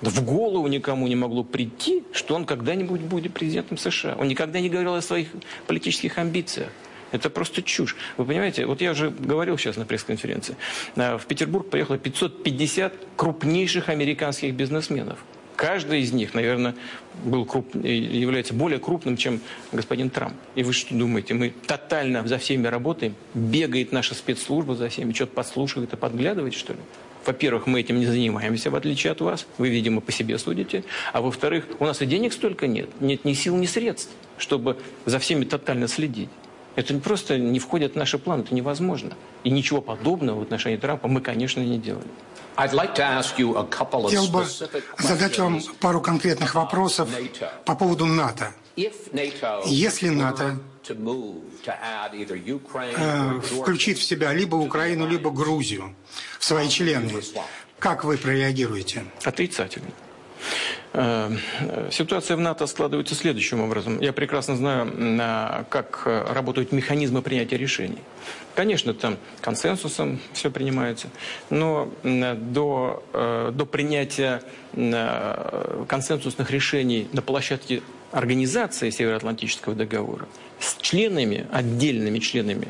В 0.00 0.22
голову 0.24 0.68
никому 0.68 1.08
не 1.08 1.16
могло 1.16 1.42
прийти, 1.42 2.04
что 2.12 2.36
он 2.36 2.44
когда-нибудь 2.44 3.00
будет 3.00 3.34
президентом 3.34 3.78
США. 3.78 4.14
Он 4.16 4.28
никогда 4.28 4.60
не 4.60 4.68
говорил 4.68 4.94
о 4.94 5.02
своих 5.02 5.28
политических 5.66 6.18
амбициях. 6.18 6.68
Это 7.10 7.30
просто 7.30 7.62
чушь. 7.62 7.96
Вы 8.16 8.24
понимаете, 8.26 8.66
вот 8.66 8.80
я 8.80 8.90
уже 8.92 9.10
говорил 9.10 9.56
сейчас 9.56 9.76
на 9.76 9.84
пресс-конференции. 9.84 10.56
В 10.94 11.22
Петербург 11.26 11.70
приехало 11.70 11.98
550 11.98 12.92
крупнейших 13.16 13.88
американских 13.88 14.54
бизнесменов. 14.54 15.18
Каждый 15.56 16.02
из 16.02 16.12
них, 16.12 16.34
наверное, 16.34 16.76
был 17.24 17.44
круп... 17.44 17.74
является 17.74 18.54
более 18.54 18.78
крупным, 18.78 19.16
чем 19.16 19.40
господин 19.72 20.08
Трамп. 20.08 20.34
И 20.54 20.62
вы 20.62 20.72
что 20.72 20.94
думаете, 20.94 21.34
мы 21.34 21.52
тотально 21.66 22.26
за 22.28 22.38
всеми 22.38 22.68
работаем? 22.68 23.16
Бегает 23.34 23.90
наша 23.90 24.14
спецслужба 24.14 24.76
за 24.76 24.88
всеми, 24.88 25.12
что-то 25.12 25.32
подслушивает 25.32 25.92
и 25.92 25.96
подглядывает, 25.96 26.54
что 26.54 26.74
ли? 26.74 26.78
Во-первых, 27.26 27.66
мы 27.66 27.80
этим 27.80 27.98
не 27.98 28.06
занимаемся, 28.06 28.70
в 28.70 28.76
отличие 28.76 29.10
от 29.10 29.20
вас. 29.20 29.46
Вы, 29.58 29.70
видимо, 29.70 30.00
по 30.00 30.12
себе 30.12 30.38
судите. 30.38 30.84
А 31.12 31.20
во-вторых, 31.20 31.64
у 31.80 31.84
нас 31.84 32.00
и 32.02 32.06
денег 32.06 32.32
столько 32.32 32.68
нет. 32.68 32.88
Нет 33.00 33.24
ни 33.24 33.32
сил, 33.32 33.56
ни 33.56 33.66
средств, 33.66 34.12
чтобы 34.38 34.78
за 35.06 35.18
всеми 35.18 35.44
тотально 35.44 35.88
следить. 35.88 36.30
Это 36.76 36.94
просто 36.98 37.38
не 37.38 37.58
входит 37.58 37.94
в 37.94 37.96
наши 37.96 38.18
планы, 38.18 38.42
это 38.42 38.54
невозможно. 38.54 39.16
И 39.42 39.50
ничего 39.50 39.80
подобного 39.80 40.40
в 40.40 40.42
отношении 40.42 40.76
Трампа 40.76 41.08
мы, 41.08 41.20
конечно, 41.20 41.60
не 41.60 41.78
делали. 41.78 42.06
Хотел 42.56 44.28
бы 44.28 44.46
задать 44.98 45.38
вам 45.38 45.60
пару 45.80 46.00
конкретных 46.00 46.54
вопросов 46.54 47.08
по 47.64 47.76
поводу 47.76 48.06
НАТО. 48.06 48.52
Если 49.66 50.08
НАТО 50.08 50.58
э, 50.86 50.94
включит 53.40 53.98
в 53.98 54.02
себя 54.02 54.32
либо 54.32 54.56
Украину, 54.56 55.06
либо 55.06 55.30
Грузию 55.30 55.94
в 56.38 56.44
свои 56.44 56.68
члены, 56.68 57.12
как 57.78 58.04
вы 58.04 58.16
прореагируете? 58.16 59.04
Отрицательно. 59.24 59.90
Э, 60.92 61.30
ситуация 61.90 62.36
в 62.36 62.40
НАТО 62.40 62.66
складывается 62.66 63.14
следующим 63.14 63.60
образом. 63.60 64.00
Я 64.00 64.12
прекрасно 64.12 64.56
знаю, 64.56 65.66
как 65.68 66.02
работают 66.06 66.72
механизмы 66.72 67.22
принятия 67.22 67.56
решений. 67.56 67.98
Конечно, 68.54 68.94
там 68.94 69.18
консенсусом 69.40 70.20
все 70.32 70.50
принимается, 70.50 71.08
но 71.50 71.92
до, 72.02 73.02
э, 73.12 73.52
до 73.54 73.66
принятия 73.66 74.42
э, 74.72 75.84
консенсусных 75.86 76.50
решений 76.50 77.08
на 77.12 77.22
площадке 77.22 77.82
организации 78.10 78.90
Североатлантического 78.90 79.74
договора 79.74 80.26
с 80.58 80.76
членами, 80.80 81.46
отдельными 81.52 82.18
членами 82.18 82.68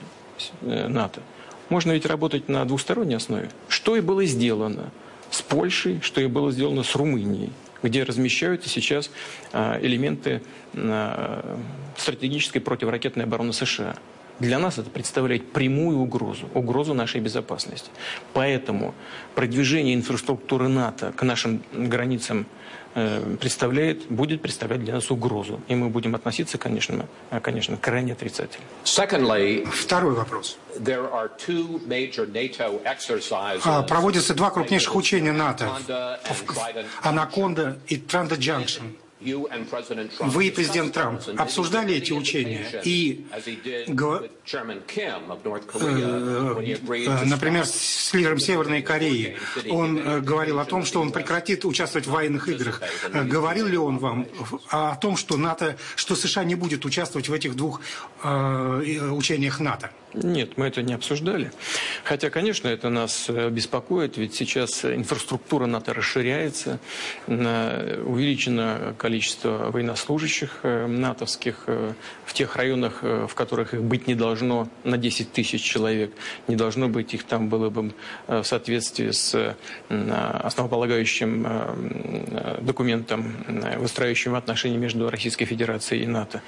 НАТО, 0.62 1.20
можно 1.68 1.92
ведь 1.92 2.06
работать 2.06 2.48
на 2.48 2.64
двусторонней 2.64 3.16
основе. 3.16 3.50
Что 3.68 3.96
и 3.96 4.00
было 4.00 4.24
сделано 4.24 4.90
с 5.38 5.42
Польшей, 5.42 6.00
что 6.02 6.20
и 6.20 6.26
было 6.26 6.52
сделано 6.52 6.82
с 6.82 6.94
Румынией 6.94 7.52
где 7.82 8.02
размещаются 8.02 8.68
сейчас 8.68 9.10
а, 9.52 9.78
элементы 9.80 10.42
а, 10.74 11.58
стратегической 11.96 12.60
противоракетной 12.60 13.24
обороны 13.24 13.52
США. 13.52 13.96
Для 14.40 14.58
нас 14.58 14.78
это 14.78 14.90
представляет 14.90 15.52
прямую 15.52 15.98
угрозу, 15.98 16.48
угрозу 16.54 16.94
нашей 16.94 17.20
безопасности. 17.20 17.90
Поэтому 18.32 18.94
продвижение 19.34 19.94
инфраструктуры 19.94 20.68
НАТО 20.68 21.12
к 21.12 21.22
нашим 21.22 21.62
границам 21.72 22.46
Э, 22.94 23.36
представляет, 23.40 24.06
будет 24.08 24.42
представлять 24.42 24.82
для 24.82 24.94
нас 24.94 25.10
угрозу. 25.10 25.60
И 25.68 25.74
мы 25.74 25.88
будем 25.88 26.14
относиться, 26.14 26.58
конечно, 26.58 27.06
э, 27.30 27.38
конечно 27.38 27.76
крайне 27.76 28.12
отрицательно. 28.14 28.64
Второй 29.66 30.14
вопрос. 30.14 30.58
А, 33.64 33.82
проводятся 33.82 34.34
два 34.34 34.50
крупнейших 34.50 34.96
учения 34.96 35.32
НАТО. 35.32 35.78
Анаконда 37.02 37.78
и 37.86 37.98
Транда 37.98 38.34
Джанкшн. 38.34 38.86
Вы 39.20 40.46
и 40.46 40.50
президент 40.50 40.92
Трамп 40.92 41.20
обсуждали 41.36 41.94
эти 41.94 42.12
учения 42.12 42.64
и, 42.84 43.26
э, 47.06 47.24
например, 47.24 47.66
с 47.66 48.14
лидером 48.14 48.38
Северной 48.38 48.82
Кореи, 48.82 49.36
он 49.68 49.98
э, 49.98 50.20
говорил 50.20 50.60
о 50.60 50.64
том, 50.64 50.84
что 50.84 51.00
он 51.00 51.10
прекратит 51.10 51.64
участвовать 51.64 52.06
в 52.06 52.10
военных 52.10 52.48
играх. 52.48 52.80
Э, 53.12 53.24
говорил 53.24 53.66
ли 53.66 53.76
он 53.76 53.98
вам 53.98 54.26
о 54.70 54.94
том, 54.96 55.16
что 55.16 55.36
НАТО, 55.36 55.76
что 55.96 56.14
США 56.14 56.44
не 56.44 56.54
будет 56.54 56.84
участвовать 56.84 57.28
в 57.28 57.32
этих 57.32 57.56
двух 57.56 57.80
учениях 58.22 59.60
НАТО? 59.60 59.90
Нет, 60.22 60.56
мы 60.56 60.66
это 60.66 60.82
не 60.82 60.94
обсуждали. 60.94 61.52
Хотя, 62.02 62.30
конечно, 62.30 62.66
это 62.68 62.88
нас 62.88 63.26
э, 63.28 63.50
беспокоит, 63.50 64.16
ведь 64.16 64.34
сейчас 64.34 64.84
инфраструктура 64.84 65.66
НАТО 65.66 65.94
расширяется, 65.94 66.80
увеличено 67.26 68.94
количество 68.98 69.70
военнослужащих 69.70 70.60
э, 70.62 70.86
натовских 70.86 71.64
э, 71.66 71.92
в 72.24 72.32
тех 72.32 72.56
районах, 72.56 73.02
в 73.02 73.30
которых 73.34 73.74
их 73.74 73.82
быть 73.82 74.06
не 74.06 74.14
должно, 74.14 74.68
на 74.84 74.98
10 74.98 75.32
тысяч 75.32 75.62
человек. 75.62 76.12
Не 76.48 76.56
должно 76.56 76.88
быть 76.88 77.14
их 77.14 77.24
там 77.24 77.48
было 77.48 77.70
бы 77.70 77.92
в 78.26 78.44
соответствии 78.44 79.10
с 79.10 79.56
основополагающим 79.88 81.46
документом, 82.60 83.34
выстраивающим 83.78 84.34
отношения 84.34 84.76
между 84.76 85.08
Российской 85.10 85.46
Федерацией 85.46 86.02
и 86.04 86.06
НАТО. 86.06 86.42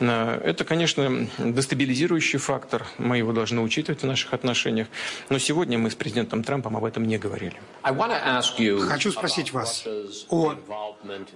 Это, 0.00 0.64
конечно, 0.64 1.26
дестабилизирующий 1.38 2.38
фактор 2.38 2.86
мы 2.98 3.11
его 3.14 3.32
должны 3.32 3.60
учитывать 3.60 4.02
в 4.02 4.06
наших 4.06 4.32
отношениях. 4.34 4.88
Но 5.28 5.38
сегодня 5.38 5.78
мы 5.78 5.90
с 5.90 5.94
президентом 5.94 6.42
Трампом 6.44 6.76
об 6.76 6.84
этом 6.84 7.06
не 7.06 7.18
говорили. 7.18 7.56
Хочу 7.82 9.12
спросить 9.12 9.52
вас 9.52 9.84
о 10.28 10.54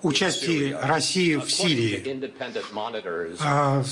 участии 0.03 0.77
России 0.83 1.37
в 1.37 1.51
Сирии. 1.51 2.33
А, 3.41 3.83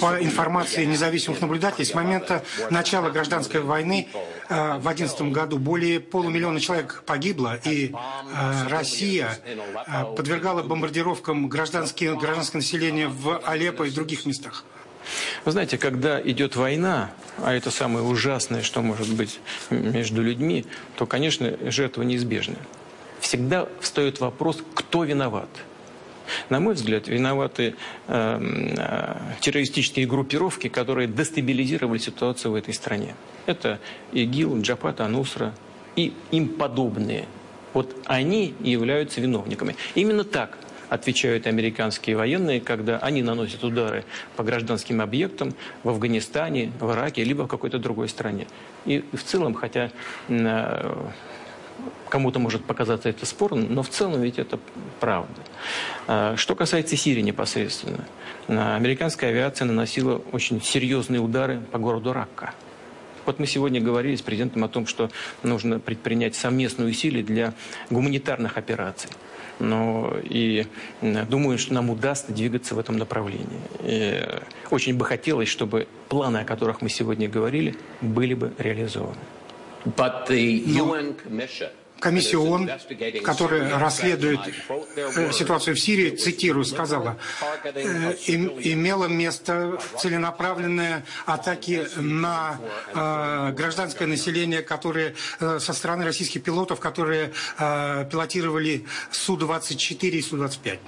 по 0.00 0.22
информации 0.22 0.84
независимых 0.84 1.40
наблюдателей, 1.40 1.84
с 1.84 1.94
момента 1.94 2.44
начала 2.70 3.10
гражданской 3.10 3.60
войны 3.60 4.08
а, 4.48 4.78
в 4.78 4.82
2011 4.82 5.32
году 5.32 5.58
более 5.58 6.00
полумиллиона 6.00 6.60
человек 6.60 7.02
погибло, 7.06 7.58
и 7.64 7.92
а, 7.94 8.68
Россия 8.68 9.38
подвергала 10.16 10.62
бомбардировкам 10.62 11.48
гражданское, 11.48 12.14
гражданское 12.14 12.58
население 12.58 13.08
в 13.08 13.38
Алеппо 13.44 13.84
и 13.84 13.90
других 13.90 14.26
местах. 14.26 14.64
Вы 15.44 15.52
знаете, 15.52 15.78
когда 15.78 16.20
идет 16.20 16.56
война, 16.56 17.10
а 17.38 17.54
это 17.54 17.70
самое 17.70 18.04
ужасное, 18.04 18.62
что 18.62 18.82
может 18.82 19.12
быть 19.14 19.40
между 19.70 20.22
людьми, 20.22 20.64
то, 20.96 21.06
конечно, 21.06 21.56
жертва 21.70 22.02
неизбежна. 22.02 22.56
Всегда 23.20 23.68
встает 23.80 24.20
вопрос, 24.20 24.62
кто 24.74 25.04
виноват. 25.04 25.48
На 26.48 26.60
мой 26.60 26.74
взгляд, 26.74 27.06
виноваты 27.08 27.74
э, 28.06 28.74
э, 28.76 29.40
террористические 29.40 30.06
группировки, 30.06 30.68
которые 30.68 31.06
дестабилизировали 31.06 31.98
ситуацию 31.98 32.52
в 32.52 32.54
этой 32.54 32.72
стране. 32.74 33.14
Это 33.46 33.78
ИГИЛ, 34.12 34.62
Джапат, 34.62 35.00
Анусра 35.00 35.54
и 35.96 36.12
им 36.30 36.48
подобные. 36.48 37.26
Вот 37.72 37.94
они 38.06 38.54
являются 38.60 39.20
виновниками. 39.20 39.76
Именно 39.94 40.24
так 40.24 40.58
отвечают 40.94 41.46
американские 41.46 42.16
военные, 42.16 42.60
когда 42.60 42.98
они 42.98 43.22
наносят 43.22 43.64
удары 43.64 44.04
по 44.36 44.44
гражданским 44.44 45.00
объектам 45.00 45.54
в 45.82 45.88
Афганистане, 45.88 46.72
в 46.80 46.90
Ираке, 46.92 47.24
либо 47.24 47.42
в 47.42 47.48
какой-то 47.48 47.78
другой 47.78 48.08
стране. 48.08 48.46
И 48.86 49.04
в 49.12 49.22
целом, 49.22 49.54
хотя 49.54 49.90
э, 50.28 50.94
кому-то 52.08 52.38
может 52.38 52.64
показаться 52.64 53.08
это 53.08 53.26
спорным, 53.26 53.74
но 53.74 53.82
в 53.82 53.88
целом 53.88 54.22
ведь 54.22 54.38
это 54.38 54.58
правда. 55.00 55.42
Э, 56.06 56.34
что 56.36 56.54
касается 56.54 56.96
Сирии 56.96 57.22
непосредственно, 57.22 58.06
американская 58.46 59.30
авиация 59.30 59.66
наносила 59.66 60.22
очень 60.32 60.62
серьезные 60.62 61.20
удары 61.20 61.60
по 61.72 61.78
городу 61.78 62.12
Ракка. 62.12 62.54
Вот 63.26 63.38
мы 63.38 63.46
сегодня 63.46 63.80
говорили 63.80 64.16
с 64.16 64.22
президентом 64.22 64.64
о 64.64 64.68
том, 64.68 64.86
что 64.86 65.10
нужно 65.42 65.80
предпринять 65.80 66.36
совместные 66.36 66.90
усилия 66.90 67.22
для 67.22 67.54
гуманитарных 67.90 68.58
операций. 68.58 69.10
Но 69.60 70.12
и 70.22 70.66
думаю, 71.02 71.58
что 71.58 71.74
нам 71.74 71.90
удастся 71.90 72.32
двигаться 72.32 72.74
в 72.74 72.78
этом 72.78 72.96
направлении. 72.96 73.60
И 73.82 74.20
очень 74.70 74.96
бы 74.96 75.04
хотелось, 75.04 75.48
чтобы 75.48 75.86
планы, 76.08 76.38
о 76.38 76.44
которых 76.44 76.82
мы 76.82 76.88
сегодня 76.88 77.28
говорили, 77.28 77.76
были 78.00 78.34
бы 78.34 78.52
реализованы. 78.58 79.20
But 79.84 80.28
the 80.28 80.64
UN 80.66 81.14
Commission 81.22 81.70
комиссия 82.00 82.38
ООН, 82.38 82.70
которая 83.24 83.78
расследует 83.78 84.40
э, 84.96 85.32
ситуацию 85.32 85.74
в 85.74 85.80
Сирии, 85.80 86.10
цитирую, 86.10 86.64
сказала, 86.64 87.16
э, 87.64 88.14
имело 88.28 89.06
место 89.06 89.78
целенаправленные 89.98 91.04
атаки 91.26 91.86
на 91.96 92.60
э, 92.92 93.52
гражданское 93.56 94.06
население, 94.06 94.62
которые 94.62 95.14
со 95.38 95.72
стороны 95.72 96.04
российских 96.04 96.42
пилотов, 96.42 96.80
которые 96.80 97.32
пилотировали 97.58 98.84
Су-24 99.10 100.08
и 100.08 100.22
Су-25. 100.22 100.78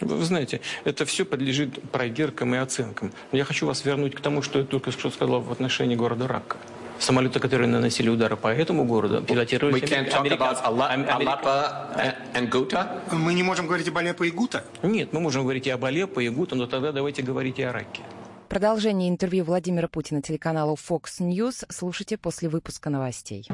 Вы 0.00 0.24
знаете, 0.24 0.60
это 0.84 1.04
все 1.04 1.24
подлежит 1.24 1.80
проверкам 1.90 2.54
и 2.54 2.58
оценкам. 2.58 3.12
Я 3.32 3.44
хочу 3.44 3.66
вас 3.66 3.84
вернуть 3.84 4.14
к 4.14 4.20
тому, 4.20 4.42
что 4.42 4.58
я 4.58 4.64
только 4.64 4.90
что 4.90 5.10
сказал 5.10 5.40
в 5.40 5.52
отношении 5.52 5.96
города 5.96 6.26
Ракка. 6.26 6.58
Самолеты, 6.98 7.40
которые 7.40 7.68
наносили 7.68 8.08
удары 8.08 8.36
по 8.36 8.48
этому 8.48 8.84
городу, 8.84 9.22
пилотировались 9.22 9.82
Мы 13.12 13.34
не 13.34 13.42
можем 13.42 13.66
говорить 13.66 13.88
об 13.88 13.98
Алеппо 13.98 14.24
и 14.24 14.30
Гута? 14.30 14.64
Нет, 14.82 15.12
мы 15.12 15.20
можем 15.20 15.42
говорить 15.42 15.66
и 15.66 15.70
об 15.70 15.84
Алеппо, 15.84 16.20
и 16.20 16.28
Гута, 16.28 16.54
но 16.54 16.66
тогда 16.66 16.92
давайте 16.92 17.22
говорить 17.22 17.58
и 17.58 17.62
о 17.62 17.72
Раке. 17.72 18.02
Продолжение 18.48 19.08
интервью 19.08 19.44
Владимира 19.44 19.88
Путина 19.88 20.22
телеканалу 20.22 20.76
Fox 20.76 21.20
News 21.20 21.64
слушайте 21.70 22.16
после 22.16 22.48
выпуска 22.48 22.88
новостей. 22.90 23.48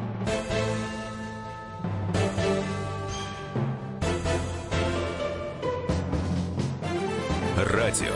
Радио 7.56 8.14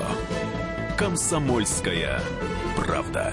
«Комсомольская 0.99 2.21
правда». 2.77 3.33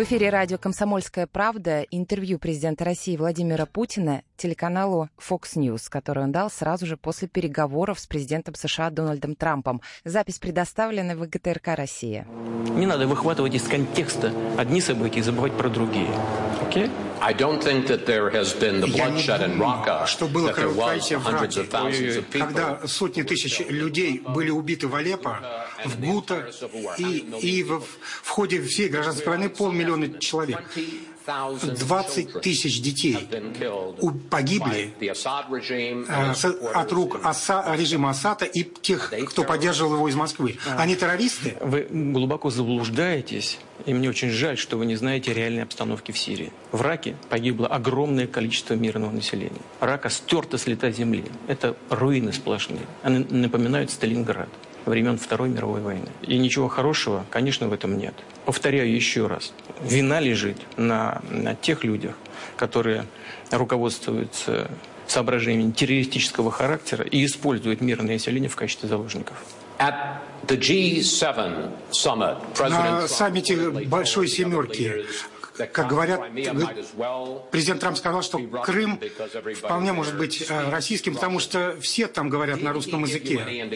В 0.00 0.02
эфире 0.04 0.30
радио 0.30 0.56
«Комсомольская 0.56 1.26
правда» 1.26 1.82
интервью 1.82 2.38
президента 2.38 2.86
России 2.86 3.18
Владимира 3.18 3.66
Путина 3.66 4.22
телеканалу 4.40 5.08
Fox 5.18 5.56
News, 5.56 5.82
который 5.90 6.24
он 6.24 6.32
дал 6.32 6.50
сразу 6.50 6.86
же 6.86 6.96
после 6.96 7.28
переговоров 7.28 8.00
с 8.00 8.06
президентом 8.06 8.54
США 8.54 8.90
Дональдом 8.90 9.34
Трампом. 9.34 9.82
Запись 10.04 10.38
предоставлена 10.38 11.14
в 11.14 11.28
ГТРК 11.28 11.68
«Россия». 11.76 12.26
Не 12.70 12.86
надо 12.86 13.06
выхватывать 13.06 13.54
из 13.54 13.68
контекста 13.68 14.32
одни 14.56 14.80
события 14.80 15.20
и 15.20 15.22
забывать 15.22 15.52
про 15.56 15.68
другие. 15.68 16.10
Окей? 16.62 16.86
Okay? 16.86 16.90
I 17.22 17.34
don't 17.34 17.62
think 17.62 17.86
that 17.88 18.06
there 18.06 18.30
has 18.30 18.54
been 18.54 18.80
the 18.80 18.86
bloodshed 18.86 19.42
in 19.42 19.58
Raqqa, 19.58 20.06
что 20.06 20.26
было 20.26 20.52
кровопролитие 20.52 21.18
в 21.18 21.28
Раке, 21.28 21.64
когда 22.32 22.86
сотни 22.86 23.22
тысяч 23.22 23.60
людей 23.68 24.22
были 24.26 24.48
убиты 24.48 24.88
в 24.88 24.94
Алеппо, 24.94 25.38
в 25.84 26.00
Гута 26.00 26.50
и, 26.96 27.18
и 27.42 27.62
в, 27.62 27.82
в 28.22 28.28
ходе 28.28 28.62
всей 28.62 28.88
гражданской 28.88 29.28
войны 29.28 29.50
полмиллиона 29.50 30.18
человек. 30.18 30.62
20 31.62 32.40
тысяч 32.40 32.80
детей 32.80 33.28
погибли 34.30 34.94
э, 35.00 35.12
от 36.74 36.92
рук 36.92 37.20
Аса, 37.24 37.64
режима 37.76 38.10
Асада 38.10 38.44
и 38.44 38.64
тех, 38.64 39.12
кто 39.28 39.44
поддерживал 39.44 39.94
его 39.94 40.08
из 40.08 40.14
Москвы. 40.14 40.58
Они 40.76 40.96
террористы? 40.96 41.56
Вы 41.60 41.86
глубоко 41.90 42.50
заблуждаетесь, 42.50 43.58
и 43.86 43.94
мне 43.94 44.08
очень 44.08 44.30
жаль, 44.30 44.58
что 44.58 44.76
вы 44.76 44.86
не 44.86 44.96
знаете 44.96 45.32
реальной 45.32 45.62
обстановки 45.62 46.12
в 46.12 46.18
Сирии. 46.18 46.52
В 46.72 46.82
Раке 46.82 47.16
погибло 47.28 47.66
огромное 47.66 48.26
количество 48.26 48.74
мирного 48.74 49.10
населения. 49.10 49.60
Рака 49.80 50.10
стерта 50.10 50.58
с 50.58 50.66
лица 50.66 50.90
земли. 50.90 51.24
Это 51.48 51.76
руины 51.88 52.32
сплошные. 52.32 52.86
Они 53.02 53.18
напоминают 53.30 53.90
Сталинград 53.90 54.48
времен 54.86 55.18
Второй 55.18 55.48
мировой 55.48 55.80
войны. 55.80 56.08
И 56.22 56.38
ничего 56.38 56.68
хорошего, 56.68 57.24
конечно, 57.30 57.68
в 57.68 57.72
этом 57.72 57.98
нет. 57.98 58.14
Повторяю 58.44 58.92
еще 58.92 59.26
раз. 59.26 59.52
Вина 59.82 60.20
лежит 60.20 60.56
на, 60.76 61.20
на 61.30 61.54
тех 61.54 61.84
людях, 61.84 62.14
которые 62.56 63.06
руководствуются 63.50 64.70
соображениями 65.06 65.72
террористического 65.72 66.50
характера 66.50 67.04
и 67.04 67.24
използывают 67.24 67.80
мирное 67.80 68.14
население 68.14 68.48
в 68.48 68.56
качестве 68.56 68.88
заложников. 68.88 69.36
На 72.58 73.08
саммите 73.08 73.56
Большой 73.70 74.28
Семерки 74.28 75.04
как 75.66 75.88
говорят, 75.88 76.20
президент 77.50 77.80
Трамп 77.80 77.96
сказал, 77.96 78.22
что 78.22 78.38
Крым 78.38 79.00
вполне 79.56 79.92
может 79.92 80.16
быть 80.16 80.44
э, 80.48 80.70
российским, 80.70 81.14
потому 81.14 81.38
что 81.40 81.76
все 81.80 82.06
там 82.06 82.28
говорят 82.28 82.60
на 82.60 82.72
русском 82.72 83.04
языке. 83.04 83.68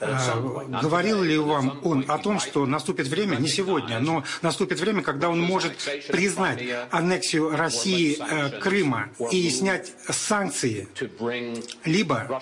Э, 0.00 0.80
говорил 0.82 1.22
ли 1.22 1.38
вам 1.38 1.80
он 1.82 2.04
о 2.08 2.18
том, 2.18 2.40
что 2.40 2.66
наступит 2.66 3.08
время, 3.08 3.36
не 3.36 3.48
сегодня, 3.48 3.98
но 4.00 4.24
наступит 4.42 4.80
время, 4.80 5.02
когда 5.02 5.28
он 5.28 5.40
может 5.40 5.72
признать 6.08 6.62
аннексию 6.90 7.50
России 7.50 8.18
э, 8.18 8.60
Крыма 8.60 9.10
и 9.30 9.48
снять 9.50 9.92
санкции, 10.08 10.88
либо 11.84 12.40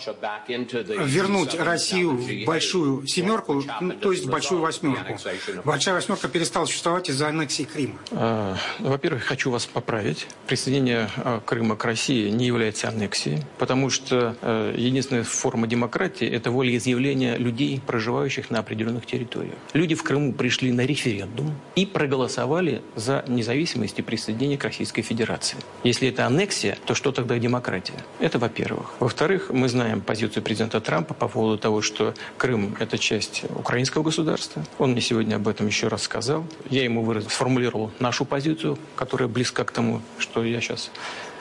вернуть 1.04 1.54
Россию 1.58 2.16
в 2.16 2.44
большую 2.44 3.06
семерку, 3.06 3.62
ну, 3.80 3.92
то 3.92 4.12
есть 4.12 4.26
большую 4.26 4.60
восьмерку. 4.60 5.18
Большая 5.64 5.94
восьмерка 5.94 6.28
перестала 6.28 6.66
существовать 6.66 7.08
из-за 7.08 7.28
аннексии 7.28 7.64
Крыма. 7.64 8.58
Во-первых, 8.82 9.22
хочу 9.22 9.50
вас 9.50 9.64
поправить. 9.64 10.26
Присоединение 10.48 11.08
а, 11.16 11.40
Крыма 11.40 11.76
к 11.76 11.84
России 11.84 12.28
не 12.30 12.46
является 12.46 12.88
аннексией, 12.88 13.38
потому 13.58 13.90
что 13.90 14.36
э, 14.42 14.74
единственная 14.76 15.22
форма 15.22 15.68
демократии– 15.68 16.26
это 16.28 16.50
волеизъявление 16.50 17.36
людей, 17.36 17.80
проживающих 17.86 18.50
на 18.50 18.58
определенных 18.58 19.06
территориях. 19.06 19.54
Люди 19.72 19.94
в 19.94 20.02
Крыму 20.02 20.32
пришли 20.32 20.72
на 20.72 20.84
референдум 20.84 21.54
и 21.76 21.86
проголосовали 21.86 22.82
за 22.96 23.24
независимость 23.28 24.00
и 24.00 24.02
присоединение 24.02 24.58
к 24.58 24.64
Российской 24.64 25.02
Федерации. 25.02 25.58
Если 25.84 26.08
это 26.08 26.26
аннексия, 26.26 26.76
то 26.84 26.96
что 26.96 27.12
тогда 27.12 27.38
демократия? 27.38 28.04
Это 28.18 28.40
во-первых. 28.40 28.94
Во-вторых, 28.98 29.50
мы 29.50 29.68
знаем 29.68 30.00
позицию 30.00 30.42
президента 30.42 30.80
Трампа 30.80 31.14
по 31.14 31.28
поводу 31.28 31.56
того, 31.56 31.82
что 31.82 32.14
Крым– 32.36 32.76
это 32.80 32.98
часть 32.98 33.44
украинского 33.56 34.02
государства. 34.02 34.64
Он 34.78 34.90
мне 34.90 35.00
сегодня 35.00 35.36
об 35.36 35.46
этом 35.46 35.68
еще 35.68 35.86
раз 35.86 36.02
сказал. 36.02 36.44
Я 36.68 36.82
ему 36.82 37.04
выразил, 37.04 37.30
сформулировал 37.30 37.92
нашу 38.00 38.24
позицию 38.24 38.71
которая 38.96 39.28
близка 39.28 39.64
к 39.64 39.70
тому, 39.70 40.02
что 40.18 40.44
я 40.44 40.60
сейчас 40.60 40.90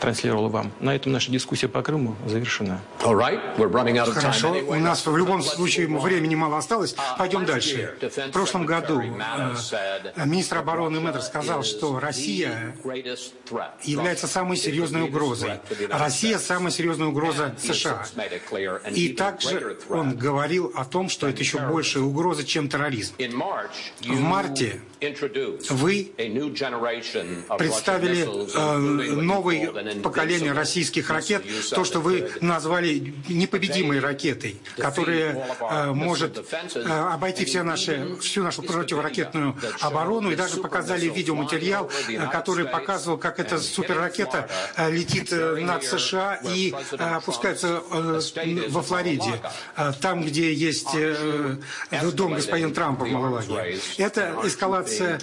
транслировал 0.02 0.50
вам. 0.50 0.72
На 0.80 0.96
этом 0.96 1.12
наша 1.12 1.32
дискуссия 1.32 1.68
по 1.68 1.82
Крыму 1.82 2.16
завершена. 2.26 2.82
Хорошо, 4.14 4.52
у 4.68 4.76
нас 4.76 5.06
в 5.06 5.16
любом 5.16 5.42
случае 5.44 5.88
времени 5.88 6.36
мало 6.36 6.58
осталось. 6.58 6.96
Пойдем 7.18 7.46
дальше. 7.46 7.96
В 8.02 8.32
прошлом 8.32 8.66
году 8.66 9.02
э, 9.02 10.26
министр 10.26 10.58
обороны 10.58 11.00
Мэдр 11.00 11.22
сказал, 11.22 11.64
что 11.64 12.00
Россия 12.00 12.76
является 13.84 14.28
самой 14.28 14.58
серьезной 14.58 15.04
угрозой. 15.04 15.60
Россия 15.90 16.40
самая 16.40 16.72
серьезная 16.72 17.08
угроза 17.08 17.56
США. 17.60 18.06
И 18.92 19.10
также 19.10 19.78
он 19.90 20.18
говорил 20.18 20.72
о 20.76 20.84
том, 20.86 21.10
что 21.10 21.28
это 21.28 21.40
еще 21.40 21.60
большая 21.60 22.04
угроза, 22.04 22.44
чем 22.44 22.68
терроризм. 22.70 23.14
В 24.02 24.20
марте 24.20 24.82
вы 25.70 26.12
представили 27.58 28.22
э, 28.24 28.78
новый 29.16 29.70
поколение 30.04 30.52
российских 30.54 31.10
ракет, 31.10 31.44
то, 31.70 31.84
что 31.84 32.00
вы 32.00 32.32
назвали 32.42 33.14
непобедимой 33.28 34.00
ракетой, 34.00 34.58
которая 34.78 35.48
э, 35.60 35.92
может 35.92 36.44
э, 36.76 36.82
обойти 36.82 37.46
все 37.46 37.64
наши, 37.64 38.16
всю 38.22 38.44
нашу 38.44 38.62
противоракетную 38.64 39.56
оборону, 39.80 40.32
и 40.32 40.36
даже 40.36 40.58
показали 40.58 41.08
видеоматериал, 41.08 41.90
э, 42.08 42.28
который 42.28 42.66
показывал, 42.66 43.18
как 43.18 43.40
эта 43.40 43.60
суперракета 43.60 44.50
летит 44.90 45.32
над 45.32 45.84
США 45.84 46.40
и 46.44 46.74
опускается 46.98 47.82
во 48.70 48.82
Флориде, 48.82 49.42
там, 50.02 50.24
где 50.24 50.54
есть 50.54 50.96
дом 52.14 52.34
господина 52.34 52.74
Трампа 52.74 53.06
в 53.06 53.10
Малалаге. 53.10 53.80
Это 53.98 54.38
эскалация 54.44 55.20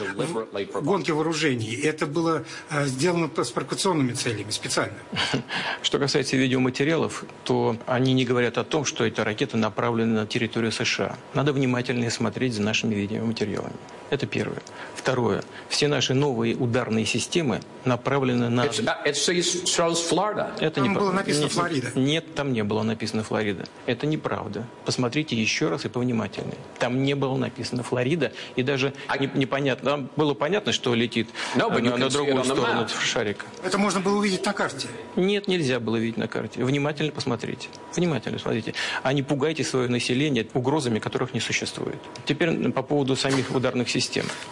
гонки 0.83 1.11
вооружений. 1.11 1.75
Это 1.83 2.07
было 2.07 2.45
сделано 2.71 3.31
с 3.37 3.51
провокационными 3.51 4.13
целями 4.13 4.51
специально. 4.59 4.99
Что 5.83 5.99
касается 5.99 6.37
видеоматериалов, 6.37 7.25
то 7.45 7.77
они 7.87 8.13
не 8.13 8.25
говорят 8.25 8.59
о 8.59 8.65
том, 8.65 8.85
что 8.85 9.05
эта 9.05 9.25
ракета 9.25 9.57
направлена 9.57 10.21
на 10.21 10.27
территорию 10.27 10.73
США. 10.73 11.17
Надо 11.35 11.53
внимательно 11.53 12.11
смотреть 12.11 12.55
за 12.55 12.63
нашими 12.63 12.95
видеоматериалами. 12.95 13.77
Это 14.11 14.27
первое. 14.27 14.63
Второе. 14.95 15.43
Все 15.69 15.89
наши 15.89 16.15
новые 16.15 16.57
ударные 16.57 17.07
системы 17.07 17.61
направлены 17.85 18.49
на... 18.49 18.65
It's, 18.67 18.81
it 19.05 19.65
shows 19.65 19.97
Florida. 20.11 20.53
Это 20.61 20.81
Там 20.81 20.89
не 20.89 20.99
было 20.99 21.13
написано 21.13 21.45
Нет, 21.45 21.53
«Флорида». 21.53 21.93
Нет, 21.95 22.35
там 22.35 22.53
не 22.53 22.65
было 22.65 22.83
написано 22.83 23.23
Флорида. 23.23 23.65
Это 23.87 24.07
неправда. 24.07 24.67
Посмотрите 24.85 25.37
еще 25.37 25.69
раз 25.69 25.85
и 25.85 25.89
повнимательнее. 25.89 26.57
Там 26.79 27.03
не 27.03 27.15
было 27.15 27.37
написано 27.37 27.83
Флорида, 27.83 28.33
и 28.57 28.63
даже 28.63 28.93
не- 29.21 29.31
непонятно. 29.35 29.91
Там 29.91 30.11
было 30.17 30.35
понятно, 30.35 30.73
что 30.73 30.95
летит 30.95 31.29
No, 31.55 31.71
э, 31.73 31.81
you 31.81 31.91
на, 31.91 31.97
на 31.97 32.11
другую 32.11 32.45
сторону 32.45 32.87
шарика. 32.89 33.47
Это 33.63 33.79
можно 33.79 34.01
было 34.01 34.19
увидеть 34.19 34.45
на 34.45 34.53
карте. 34.53 34.89
Нет, 35.17 35.49
нельзя 35.49 35.81
было 35.81 35.97
видеть 35.97 36.17
на 36.17 36.29
карте. 36.29 36.65
Внимательно 36.65 37.13
посмотрите. 37.13 37.69
Внимательно 37.95 38.39
смотрите. 38.39 38.75
А 39.03 39.13
не 39.13 39.23
пугайте 39.23 39.65
свое 39.65 39.89
население 39.89 40.47
угрозами, 40.55 40.99
которых 40.99 41.35
не 41.35 41.41
существует. 41.41 41.99
Теперь 42.25 42.71
по 42.73 42.83
поводу 42.83 43.17
самих 43.17 43.55
ударных 43.55 43.89
систем. 43.89 43.98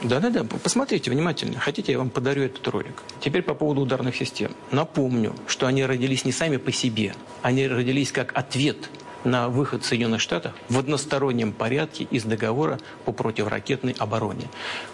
Да-да-да, 0.03 0.45
посмотрите 0.45 1.11
внимательно. 1.11 1.59
Хотите, 1.59 1.93
я 1.93 1.99
вам 1.99 2.11
подарю 2.11 2.43
этот 2.43 2.67
ролик. 2.69 3.03
Теперь 3.21 3.43
по 3.43 3.55
поводу 3.55 3.83
ударных 3.83 4.17
систем. 4.17 4.51
Напомню, 4.71 5.35
что 5.47 5.67
они 5.67 5.85
родились 5.85 6.25
не 6.25 6.33
сами 6.33 6.57
по 6.57 6.73
себе. 6.73 7.15
Они 7.43 7.67
родились 7.67 8.13
как 8.13 8.37
ответ 8.37 8.91
на 9.27 9.49
выход 9.49 9.85
Соединенных 9.85 10.21
Штатов 10.21 10.53
в 10.69 10.79
одностороннем 10.79 11.53
порядке 11.53 12.07
из 12.11 12.23
договора 12.23 12.79
по 13.05 13.13
противоракетной 13.13 13.95
обороне. 13.99 14.49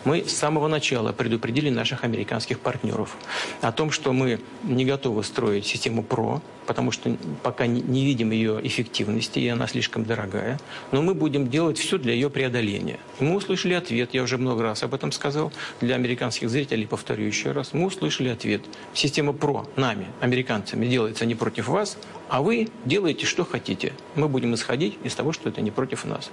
Мы 0.04 0.24
с 0.26 0.32
самого 0.32 0.68
начала 0.68 1.12
предупредили 1.12 1.68
наших 1.68 2.02
американских 2.02 2.58
партнеров 2.58 3.16
о 3.60 3.70
том, 3.72 3.90
что 3.90 4.12
мы 4.12 4.40
не 4.64 4.84
готовы 4.84 5.22
строить 5.22 5.66
систему 5.66 6.02
ПРО, 6.02 6.40
потому 6.66 6.92
что 6.92 7.16
пока 7.42 7.66
не- 7.66 7.82
видим 7.82 8.30
ее 8.30 8.58
эффективности, 8.66 9.38
и 9.38 9.48
она 9.48 9.66
слишком 9.66 10.04
дорогая, 10.04 10.58
но 10.92 11.02
мы 11.02 11.14
будем 11.14 11.50
делать 11.50 11.76
все 11.78 11.98
для 11.98 12.14
ее 12.14 12.30
преодоления. 12.30 12.98
Мы 13.20 13.34
услышали 13.36 13.74
ответ, 13.74 14.14
я 14.14 14.22
уже 14.22 14.38
много 14.38 14.62
раз 14.62 14.82
об 14.82 14.94
этом 14.94 15.12
сказал, 15.12 15.52
для 15.80 15.94
американских 15.96 16.48
зрителей, 16.48 16.86
повторю 16.86 17.26
еще 17.26 17.52
раз, 17.52 17.74
мы 17.74 17.86
услышали 17.86 18.28
ответ. 18.28 18.62
Система 18.94 19.32
ПРО 19.32 19.66
нами, 19.76 20.06
американцами, 20.20 20.86
делается 20.86 21.26
не 21.26 21.34
против 21.34 21.68
вас, 21.68 21.98
а 22.32 22.40
вы 22.40 22.68
делаете, 22.86 23.26
что 23.26 23.44
хотите. 23.44 23.92
Мы 24.14 24.26
будем 24.26 24.54
исходить 24.54 24.96
из 25.04 25.14
того, 25.14 25.32
что 25.32 25.50
это 25.50 25.60
не 25.60 25.70
против 25.70 26.06
нас. 26.06 26.30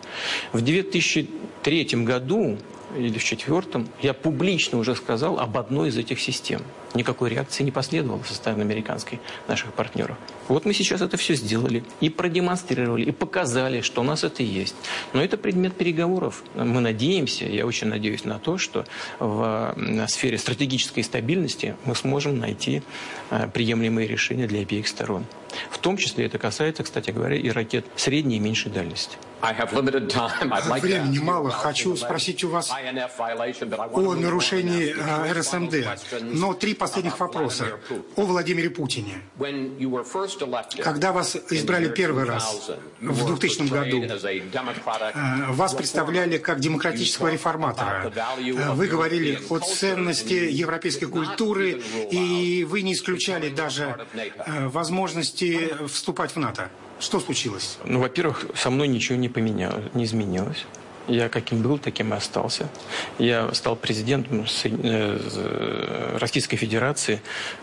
В 0.53 0.61
2003 0.61 1.83
году 2.05 2.57
или 2.95 3.09
в 3.09 3.11
2004 3.11 3.85
я 4.01 4.13
публично 4.13 4.77
уже 4.77 4.95
сказал 4.95 5.39
об 5.39 5.57
одной 5.57 5.89
из 5.89 5.97
этих 5.97 6.21
систем. 6.21 6.61
Никакой 6.93 7.31
реакции 7.31 7.65
не 7.65 7.71
последовало 7.71 8.23
со 8.23 8.33
стороны 8.33 8.61
американской 8.61 9.19
наших 9.49 9.73
партнеров. 9.73 10.15
Вот 10.47 10.63
мы 10.63 10.73
сейчас 10.73 11.01
это 11.01 11.17
все 11.17 11.35
сделали 11.35 11.83
и 11.99 12.09
продемонстрировали, 12.09 13.03
и 13.03 13.11
показали, 13.11 13.81
что 13.81 13.99
у 13.99 14.05
нас 14.05 14.23
это 14.23 14.41
есть. 14.41 14.75
Но 15.11 15.21
это 15.21 15.35
предмет 15.35 15.75
переговоров. 15.75 16.43
Мы 16.55 16.79
надеемся, 16.79 17.43
я 17.43 17.65
очень 17.65 17.87
надеюсь 17.87 18.23
на 18.23 18.39
то, 18.39 18.57
что 18.57 18.85
в 19.19 19.75
сфере 20.07 20.37
стратегической 20.37 21.03
стабильности 21.03 21.75
мы 21.83 21.93
сможем 21.93 22.39
найти 22.39 22.83
э, 23.31 23.49
приемлемые 23.53 24.07
решения 24.07 24.47
для 24.47 24.61
обеих 24.61 24.87
сторон. 24.87 25.25
В 25.69 25.77
том 25.77 25.97
числе 25.97 26.25
это 26.25 26.37
касается, 26.37 26.83
кстати 26.83 27.11
говоря, 27.11 27.35
и 27.35 27.49
ракет 27.49 27.85
средней 27.95 28.37
и 28.37 28.39
меньшей 28.39 28.71
дальности. 28.71 29.17
Времени 29.41 31.19
мало. 31.19 31.49
Хочу 31.49 31.95
спросить 31.95 32.43
у 32.43 32.49
вас 32.49 32.71
о 32.71 34.15
нарушении 34.15 34.95
э, 34.95 35.33
РСМД. 35.33 35.75
Но 36.21 36.53
три 36.53 36.73
последних 36.73 37.19
вопроса 37.19 37.79
о 38.15 38.21
Владимире 38.23 38.69
Путине. 38.69 39.21
Когда 40.83 41.11
вас 41.11 41.37
избрали 41.49 41.89
первый 41.89 42.25
раз 42.25 42.69
2000, 42.99 43.01
you 43.01 43.11
в 43.11 43.23
were 43.23 43.37
2000 43.39 43.67
году, 43.69 43.99
Э, 45.15 45.51
Вас 45.51 45.73
представляли 45.73 46.37
как 46.37 46.59
демократического 46.59 47.29
реформатора. 47.29 48.11
Э, 48.15 48.71
Вы 48.73 48.87
говорили 48.87 49.39
о 49.49 49.59
ценности 49.59 50.33
европейской 50.33 51.05
культуры, 51.05 51.81
и 52.11 52.65
вы 52.69 52.81
не 52.81 52.93
исключали 52.93 53.49
даже 53.49 53.97
возможности 54.45 55.71
вступать 55.87 56.31
в 56.31 56.39
НАТО. 56.39 56.69
Что 56.99 57.19
случилось? 57.19 57.77
Ну, 57.85 57.99
во-первых, 57.99 58.45
со 58.55 58.69
мной 58.69 58.87
ничего 58.87 59.17
не 59.17 59.29
поменялось, 59.29 59.85
не 59.93 60.03
изменилось. 60.03 60.65
Я 61.07 61.27
каким 61.27 61.63
был, 61.63 61.79
таким 61.79 62.13
и 62.13 62.17
остался. 62.17 62.69
Я 63.17 63.51
стал 63.53 63.75
президентом 63.75 64.45
Со- 64.45 64.69
э, 64.69 66.17
Российской 66.19 66.55
Федерации, 66.55 67.21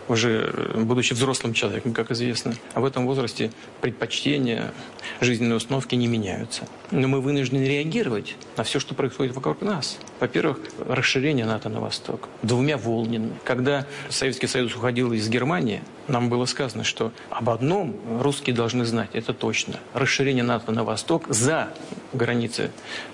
уже 0.09 0.51
э, 0.53 0.81
будучи 0.81 1.13
взрослым 1.13 1.53
человеком, 1.53 1.93
как 1.93 2.11
известно. 2.11 2.55
А 2.73 2.81
в 2.81 2.85
этом 2.85 3.05
возрасте 3.05 3.51
предпочтения, 3.79 4.73
жизненные 5.21 5.55
установки 5.55 5.95
не 5.95 6.07
меняются. 6.07 6.67
Но 6.91 7.07
мы 7.07 7.21
вынуждены 7.21 7.63
реагировать 7.63 8.35
на 8.57 8.65
все, 8.65 8.79
что 8.79 8.95
происходит 8.95 9.33
вокруг 9.33 9.61
нас. 9.61 9.97
Во-первых, 10.19 10.59
расширение 10.85 11.45
НАТО 11.45 11.69
на 11.69 11.79
восток 11.79 12.27
двумя 12.41 12.77
волнами. 12.77 13.31
Когда 13.45 13.85
Советский 14.09 14.47
Союз 14.47 14.75
уходил 14.75 15.13
из 15.13 15.29
Германии, 15.29 15.81
нам 16.07 16.29
было 16.29 16.45
сказано, 16.45 16.83
что 16.83 17.11
об 17.29 17.49
одном 17.49 17.95
русские 18.21 18.55
должны 18.55 18.85
знать, 18.85 19.09
это 19.13 19.33
точно. 19.33 19.75
Расширение 19.93 20.43
НАТО 20.43 20.71
на 20.71 20.83
восток 20.83 21.25
за 21.27 21.69
границы 22.13 22.71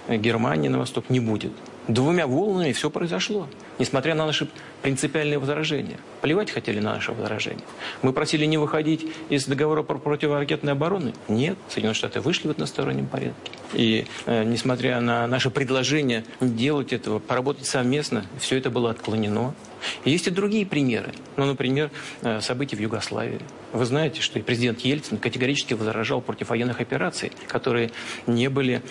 Германии 0.07 0.69
на 0.69 0.79
восток 0.79 1.09
не 1.09 1.19
будет. 1.19 1.53
Двумя 1.87 2.27
волнами 2.27 2.71
все 2.71 2.89
произошло, 2.89 3.47
несмотря 3.77 4.15
на 4.15 4.25
наши 4.25 4.47
принципиальные 4.81 5.37
возражения. 5.37 5.97
Плевать 6.21 6.49
хотели 6.49 6.79
на 6.79 6.93
наши 6.93 7.11
возражения. 7.11 7.63
Мы 8.01 8.13
просили 8.13 8.45
не 8.45 8.57
выходить 8.57 9.05
из 9.29 9.45
договора 9.45 9.83
про 9.83 9.97
противоракетной 9.97 10.71
обороны. 10.71 11.13
Нет, 11.27 11.57
Соединенные 11.67 11.95
Штаты 11.95 12.21
вышли 12.21 12.47
в 12.47 12.51
одностороннем 12.51 13.07
порядке. 13.07 13.51
И 13.73 14.05
э, 14.25 14.45
несмотря 14.45 15.01
на 15.01 15.27
наше 15.27 15.49
предложение 15.49 16.23
делать 16.39 16.93
этого, 16.93 17.19
поработать 17.19 17.65
совместно, 17.65 18.25
все 18.39 18.57
это 18.57 18.69
было 18.69 18.91
отклонено. 18.91 19.53
Есть 20.05 20.27
и 20.27 20.31
другие 20.31 20.65
примеры. 20.65 21.11
Ну, 21.35 21.45
например, 21.45 21.91
э, 22.21 22.39
события 22.39 22.77
в 22.77 22.79
Югославии. 22.79 23.41
Вы 23.73 23.85
знаете, 23.85 24.21
что 24.21 24.37
и 24.37 24.43
президент 24.43 24.81
Ельцин 24.81 25.17
категорически 25.17 25.73
возражал 25.73 26.21
против 26.21 26.49
военных 26.49 26.79
операций, 26.79 27.31
которые 27.47 27.89
не 28.27 28.47
были 28.47 28.83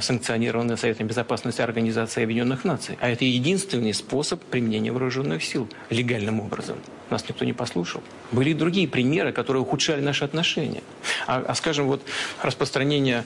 санкционированы 0.00 0.76
Советом 0.76 1.06
Безопасности 1.06 1.62
Организации 1.62 2.24
Объединенных 2.24 2.64
Наций. 2.64 2.98
А 3.00 3.08
это 3.08 3.24
единственный 3.24 3.94
способ 3.94 4.42
применения 4.44 4.92
вооруженных 4.92 5.42
сил 5.42 5.66
легальным 5.88 6.40
образом. 6.40 6.76
Нас 7.08 7.26
никто 7.26 7.46
не 7.46 7.54
послушал. 7.54 8.02
Были 8.30 8.50
и 8.50 8.54
другие 8.54 8.86
примеры, 8.86 9.32
которые 9.32 9.62
ухудшали 9.62 10.02
наши 10.02 10.24
отношения. 10.24 10.82
А, 11.26 11.42
а, 11.48 11.54
скажем, 11.54 11.86
вот 11.86 12.02
распространение 12.42 13.24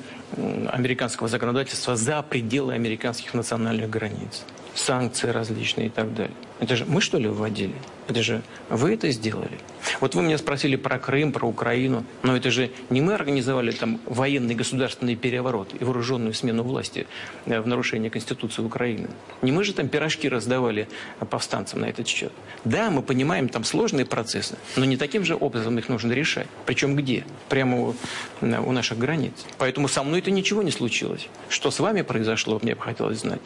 американского 0.68 1.28
законодательства 1.28 1.96
за 1.96 2.22
пределы 2.22 2.74
американских 2.74 3.34
национальных 3.34 3.90
границ 3.90 4.44
санкции 4.74 5.28
различные 5.28 5.86
и 5.86 5.90
так 5.90 6.14
далее. 6.14 6.34
Это 6.60 6.76
же 6.76 6.84
мы, 6.86 7.00
что 7.00 7.18
ли, 7.18 7.28
вводили? 7.28 7.74
Это 8.06 8.22
же 8.22 8.42
вы 8.68 8.94
это 8.94 9.10
сделали. 9.10 9.58
Вот 10.00 10.14
вы 10.14 10.22
меня 10.22 10.38
спросили 10.38 10.76
про 10.76 10.98
Крым, 10.98 11.32
про 11.32 11.46
Украину, 11.46 12.04
но 12.22 12.36
это 12.36 12.50
же 12.50 12.70
не 12.90 13.00
мы 13.00 13.14
организовали 13.14 13.72
там 13.72 14.00
военный 14.06 14.54
государственный 14.54 15.16
переворот 15.16 15.74
и 15.78 15.84
вооруженную 15.84 16.34
смену 16.34 16.62
власти 16.62 17.06
э, 17.46 17.60
в 17.60 17.66
нарушение 17.66 18.10
Конституции 18.10 18.62
Украины. 18.62 19.08
Не 19.40 19.50
мы 19.50 19.64
же 19.64 19.72
там 19.72 19.88
пирожки 19.88 20.28
раздавали 20.28 20.88
повстанцам 21.30 21.80
на 21.80 21.86
этот 21.86 22.06
счет. 22.06 22.32
Да, 22.64 22.90
мы 22.90 23.02
понимаем 23.02 23.48
там 23.48 23.64
сложные 23.64 24.06
процессы, 24.06 24.56
но 24.76 24.84
не 24.84 24.96
таким 24.96 25.24
же 25.24 25.36
образом 25.36 25.78
их 25.78 25.88
нужно 25.88 26.12
решать. 26.12 26.46
Причем 26.66 26.94
где? 26.96 27.24
Прямо 27.48 27.80
у, 27.80 27.94
у 28.40 28.72
наших 28.72 28.98
границ. 28.98 29.32
Поэтому 29.58 29.88
со 29.88 30.02
мной 30.02 30.20
это 30.20 30.30
ничего 30.30 30.62
не 30.62 30.70
случилось. 30.70 31.28
Что 31.48 31.70
с 31.70 31.80
вами 31.80 32.02
произошло, 32.02 32.60
мне 32.62 32.74
бы 32.74 32.82
хотелось 32.82 33.20
знать. 33.20 33.40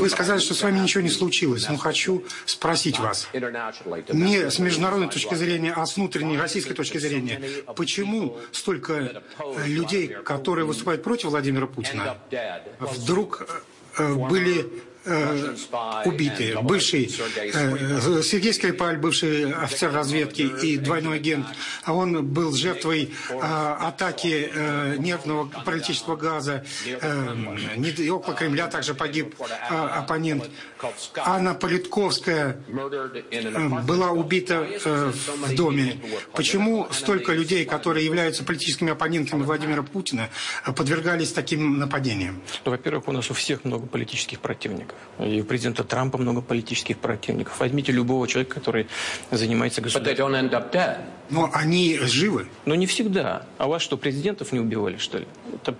Вы 0.00 0.10
сказали, 0.10 0.38
что 0.40 0.54
с 0.54 0.62
вами 0.62 0.78
ничего 0.78 1.02
не 1.02 1.10
случилось. 1.10 1.68
Но 1.68 1.76
хочу 1.76 2.24
спросить 2.46 2.98
вас, 2.98 3.28
не 4.12 4.50
с 4.50 4.58
международной 4.58 5.08
точки 5.08 5.34
зрения, 5.34 5.72
а 5.72 5.86
с 5.86 5.96
внутренней 5.96 6.38
российской 6.38 6.74
точки 6.74 6.98
зрения, 6.98 7.40
почему 7.76 8.38
столько 8.52 9.22
людей, 9.64 10.08
которые 10.24 10.64
выступают 10.64 11.02
против 11.02 11.30
Владимира 11.30 11.66
Путина, 11.66 12.18
вдруг 12.78 13.46
э, 13.98 14.14
были 14.14 14.66
э. 15.04 15.54
Бывший 16.62 17.10
э, 17.36 18.22
Сергей 18.22 18.52
Скрипаль, 18.52 18.98
бывший 18.98 19.52
офицер 19.52 19.92
разведки 19.92 20.42
и 20.42 20.76
двойной 20.76 21.16
агент, 21.16 21.46
а 21.84 21.94
он 21.94 22.26
был 22.26 22.52
жертвой 22.52 23.12
э, 23.30 23.34
атаки 23.40 24.50
э, 24.52 24.96
нервного 24.98 25.46
паралитического 25.64 26.16
газа. 26.16 26.64
Э, 26.86 27.34
не, 27.76 28.10
около 28.10 28.34
Кремля 28.34 28.66
также 28.68 28.94
погиб 28.94 29.34
э, 29.40 29.74
оппонент. 29.74 30.50
Анна 31.16 31.54
Политковская 31.54 32.60
э, 32.68 33.82
была 33.82 34.10
убита 34.10 34.66
э, 34.84 35.12
в 35.12 35.54
доме. 35.54 36.00
Почему 36.32 36.86
столько 36.92 37.32
людей, 37.32 37.64
которые 37.64 38.04
являются 38.06 38.44
политическими 38.44 38.92
оппонентами 38.92 39.42
Владимира 39.42 39.82
Путина, 39.82 40.28
подвергались 40.76 41.32
таким 41.32 41.78
нападениям? 41.78 42.40
Ну, 42.64 42.70
во-первых, 42.70 43.08
у 43.08 43.12
нас 43.12 43.30
у 43.30 43.34
всех 43.34 43.64
много 43.64 43.86
политических 43.86 44.40
противников 44.40 44.60
противников. 44.60 44.96
И 45.18 45.40
у 45.40 45.44
президента 45.44 45.84
Трампа 45.84 46.18
много 46.18 46.40
политических 46.40 46.98
противников. 46.98 47.60
Возьмите 47.60 47.92
любого 47.92 48.26
человека, 48.28 48.54
который 48.54 48.86
занимается 49.30 49.80
государством. 49.80 50.50
Но 51.30 51.50
они 51.52 51.98
живы. 51.98 52.48
Но 52.64 52.74
не 52.74 52.86
всегда. 52.86 53.46
А 53.58 53.66
вас 53.66 53.82
что, 53.82 53.96
президентов 53.96 54.52
не 54.52 54.60
убивали, 54.60 54.96
что 54.96 55.18
ли? 55.18 55.26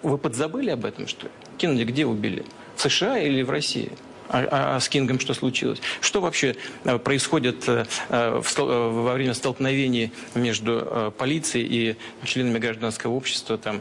Вы 0.02 0.18
подзабыли 0.18 0.70
об 0.70 0.84
этом, 0.84 1.06
что 1.08 1.26
ли? 1.26 1.32
Кеннеди 1.58 1.84
где 1.84 2.06
убили? 2.06 2.44
В 2.76 2.82
США 2.82 3.18
или 3.18 3.42
в 3.42 3.50
России? 3.50 3.90
А, 4.30 4.46
а, 4.50 4.76
а 4.76 4.80
с 4.80 4.88
Кингом 4.88 5.18
что 5.18 5.34
случилось? 5.34 5.80
Что 6.00 6.20
вообще 6.20 6.54
э, 6.84 6.98
происходит 6.98 7.68
э, 7.68 7.84
э, 8.08 8.38
во 8.38 9.12
время 9.14 9.34
столкновений 9.34 10.12
между 10.34 11.12
полицией 11.18 11.66
и 11.66 11.96
членами 12.24 12.58
гражданского 12.58 13.12
общества, 13.12 13.58
там, 13.58 13.80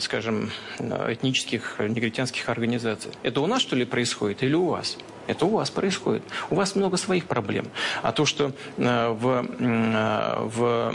скажем, 0.00 0.50
этнических 0.78 1.76
негритянских 1.78 2.48
организаций? 2.48 3.12
Это 3.22 3.40
у 3.40 3.46
нас, 3.46 3.62
что 3.62 3.76
ли, 3.76 3.84
происходит 3.84 4.42
или 4.42 4.54
у 4.54 4.66
вас? 4.66 4.98
Это 5.28 5.46
у 5.46 5.50
вас 5.50 5.70
происходит. 5.70 6.22
У 6.50 6.56
вас 6.56 6.74
много 6.74 6.96
своих 6.96 7.26
проблем. 7.26 7.66
А 8.02 8.12
то, 8.12 8.24
что 8.24 8.52
в, 8.76 9.46
в, 10.46 10.94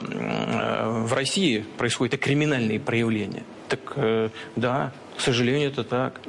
в 1.06 1.14
России 1.14 1.66
происходят 1.78 2.20
криминальные 2.20 2.80
проявления, 2.80 3.44
так 3.70 3.96
да, 4.56 4.92
к 5.18 5.22
сожалению, 5.22 5.70
это 5.70 5.84
так. 5.84 6.20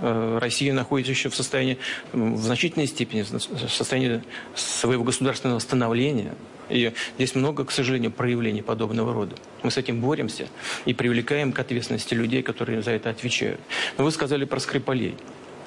Э, 0.00 0.38
Россия 0.40 0.72
находится 0.72 1.12
еще 1.12 1.28
в 1.28 1.34
состоянии, 1.34 1.78
в 2.12 2.38
значительной 2.38 2.86
степени, 2.86 3.22
в 3.22 3.68
состоянии 3.68 4.22
своего 4.54 5.04
государственного 5.04 5.58
становления. 5.58 6.34
И 6.68 6.92
здесь 7.16 7.34
много, 7.34 7.64
к 7.64 7.72
сожалению, 7.72 8.12
проявлений 8.12 8.62
подобного 8.62 9.12
рода. 9.12 9.34
Мы 9.62 9.70
с 9.70 9.76
этим 9.76 10.00
боремся 10.00 10.46
и 10.84 10.94
привлекаем 10.94 11.52
к 11.52 11.58
ответственности 11.58 12.14
людей, 12.14 12.42
которые 12.42 12.82
за 12.82 12.92
это 12.92 13.10
отвечают. 13.10 13.60
Но 13.98 14.04
вы 14.04 14.12
сказали 14.12 14.44
про 14.44 14.60
Скрипалей. 14.60 15.16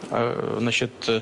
А, 0.09 0.57
значит, 0.59 0.91
Э, 1.07 1.21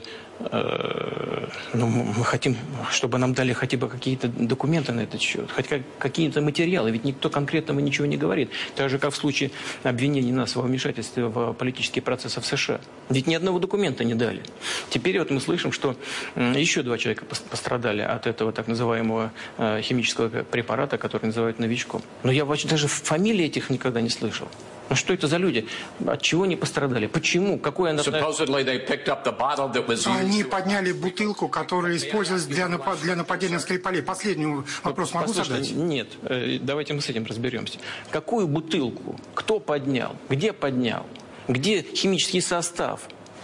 ну, 1.74 1.88
мы 1.88 2.24
хотим, 2.24 2.58
чтобы 2.92 3.18
нам 3.18 3.34
дали 3.34 3.54
хотя 3.54 3.78
бы 3.78 3.88
какие-то 3.88 4.28
документы 4.28 4.92
на 4.92 5.02
этот 5.02 5.22
счет, 5.22 5.50
хотя 5.52 5.82
какие-то 6.00 6.42
материалы, 6.42 6.92
ведь 6.92 7.04
никто 7.04 7.30
конкретно 7.30 7.74
ничего 7.80 8.08
не 8.08 8.18
говорит. 8.18 8.50
Так 8.76 8.90
же, 8.90 8.98
как 8.98 9.14
в 9.14 9.16
случае 9.16 9.52
обвинений 9.84 10.32
нас 10.32 10.56
во 10.56 10.64
вмешательстве 10.64 11.26
в 11.26 11.54
политические 11.54 12.02
процессы 12.02 12.42
в 12.42 12.46
США. 12.46 12.82
Ведь 13.10 13.28
ни 13.28 13.36
одного 13.36 13.60
документа 13.60 14.04
не 14.04 14.16
дали. 14.16 14.42
Теперь 14.90 15.20
вот 15.20 15.30
мы 15.32 15.40
слышим, 15.40 15.72
что 15.72 15.96
еще 16.36 16.82
два 16.82 16.98
человека 16.98 17.26
пострадали 17.26 18.02
от 18.02 18.28
этого 18.28 18.52
так 18.52 18.68
называемого 18.68 19.32
э, 19.58 19.82
химического 19.82 20.44
препарата, 20.44 20.98
который 20.98 21.28
называют 21.28 21.60
новичком. 21.60 22.02
Но 22.24 22.32
я 22.32 22.46
даже 22.46 22.88
фамилии 22.88 23.46
этих 23.46 23.70
никогда 23.70 24.02
не 24.02 24.10
слышал. 24.10 24.48
Ну 24.92 24.98
что 24.98 25.14
это 25.14 25.28
за 25.28 25.38
люди? 25.38 25.66
От 26.06 26.22
чего 26.22 26.44
они 26.44 26.58
пострадали? 26.58 27.08
Почему? 27.08 27.58
Какой 27.58 27.92
она... 27.92 28.04
Они 30.32 30.46
подняли 30.46 30.94
бутылку, 30.94 31.50
которая 31.50 31.98
использовалась 31.98 32.46
для, 32.46 32.70
напад... 32.70 33.02
для 33.02 33.18
нападения 33.18 33.56
на 33.56 33.60
Скрипалей. 33.60 34.02
Последний 34.02 34.64
вопрос 34.82 35.14
могу 35.14 35.28
Послушайте, 35.28 35.74
задать? 35.74 35.90
Нет. 35.90 36.08
Э, 36.24 36.58
давайте 36.62 36.94
мы 36.94 37.02
с 37.02 37.10
этим 37.10 37.26
разберемся. 37.26 37.80
Какую 38.12 38.48
бутылку? 38.48 39.20
Кто 39.34 39.60
поднял? 39.60 40.16
Где 40.30 40.54
поднял? 40.54 41.06
Где 41.50 41.82
химический 41.82 42.42
состав? 42.42 43.02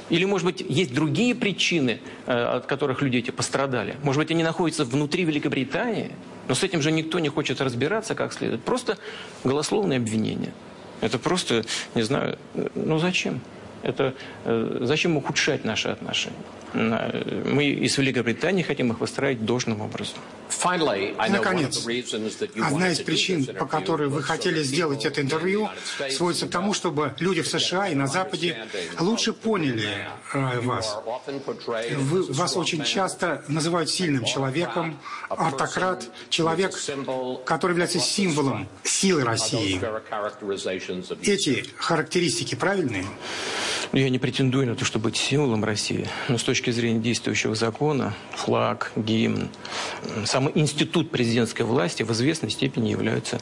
Или, 0.10 0.24
может 0.24 0.46
быть, 0.46 0.62
есть 0.62 0.94
другие 0.94 1.36
причины, 1.36 2.00
э, 2.26 2.32
от 2.32 2.68
которых 2.68 3.02
люди 3.02 3.18
эти 3.18 3.32
пострадали? 3.32 3.98
Может 4.04 4.22
быть, 4.22 4.32
они 4.32 4.44
находятся 4.44 4.86
внутри 4.86 5.26
Великобритании? 5.26 6.14
Но 6.48 6.56
с 6.56 6.64
этим 6.64 6.82
же 6.82 6.94
никто 6.94 7.20
не 7.20 7.28
хочет 7.28 7.60
разбираться 7.60 8.16
как 8.16 8.32
следует. 8.32 8.64
Просто 8.64 8.98
голословное 9.44 9.98
обвинение. 9.98 10.54
Это 11.02 11.20
просто, 11.20 11.66
не 11.96 12.04
знаю, 12.04 12.40
ну 12.76 12.98
зачем? 12.98 13.42
Это 13.84 14.14
э, 14.46 14.78
зачем 14.82 15.18
ухудшать 15.18 15.66
наши 15.66 15.90
отношения? 15.90 16.38
Мы 16.74 17.70
из 17.70 17.98
Великобритании 17.98 18.64
хотим 18.64 18.92
их 18.92 19.00
выстраивать 19.00 19.46
должным 19.46 19.82
образом. 19.82 20.18
Наконец, 21.30 21.86
одна 22.62 22.90
из 22.90 23.00
причин, 23.00 23.46
по 23.46 23.66
которой 23.66 24.10
вы 24.10 24.24
хотели 24.24 24.64
сделать 24.64 25.06
это 25.06 25.22
интервью, 25.22 25.70
сводится 26.10 26.48
к 26.48 26.50
тому, 26.50 26.74
чтобы 26.74 27.14
люди 27.20 27.42
в 27.42 27.48
США 27.48 27.90
и 27.90 27.96
на 27.96 28.08
Западе 28.08 28.66
лучше 29.00 29.34
поняли 29.34 29.90
э, 30.34 30.60
вас. 30.62 30.98
Вы, 31.98 32.24
вас 32.34 32.58
очень 32.58 32.84
часто 32.84 33.44
называют 33.48 33.90
сильным 33.90 34.26
человеком, 34.26 35.00
автократ, 35.30 36.10
человек, 36.30 36.74
который 37.46 37.72
является 37.72 38.00
символом 38.00 38.68
силы 38.84 39.24
России. 39.24 39.80
Эти 41.24 41.66
характеристики 41.78 42.56
правильные? 42.56 43.06
Я 43.94 44.10
не 44.10 44.20
претендую 44.20 44.68
на 44.68 44.76
то, 44.76 44.84
чтобы 44.86 45.06
быть 45.06 45.18
символом 45.18 45.64
России, 45.64 46.08
но 46.28 46.38
с 46.38 46.44
точки 46.44 46.57
зрения 46.66 47.00
действующего 47.00 47.56
закона, 47.56 48.14
флаг, 48.36 48.92
гимн, 48.96 49.50
сам 50.26 50.52
институт 50.54 51.12
президентской 51.12 51.64
власти 51.64 52.04
в 52.04 52.12
известной 52.12 52.50
степени 52.50 52.90
являются 52.90 53.40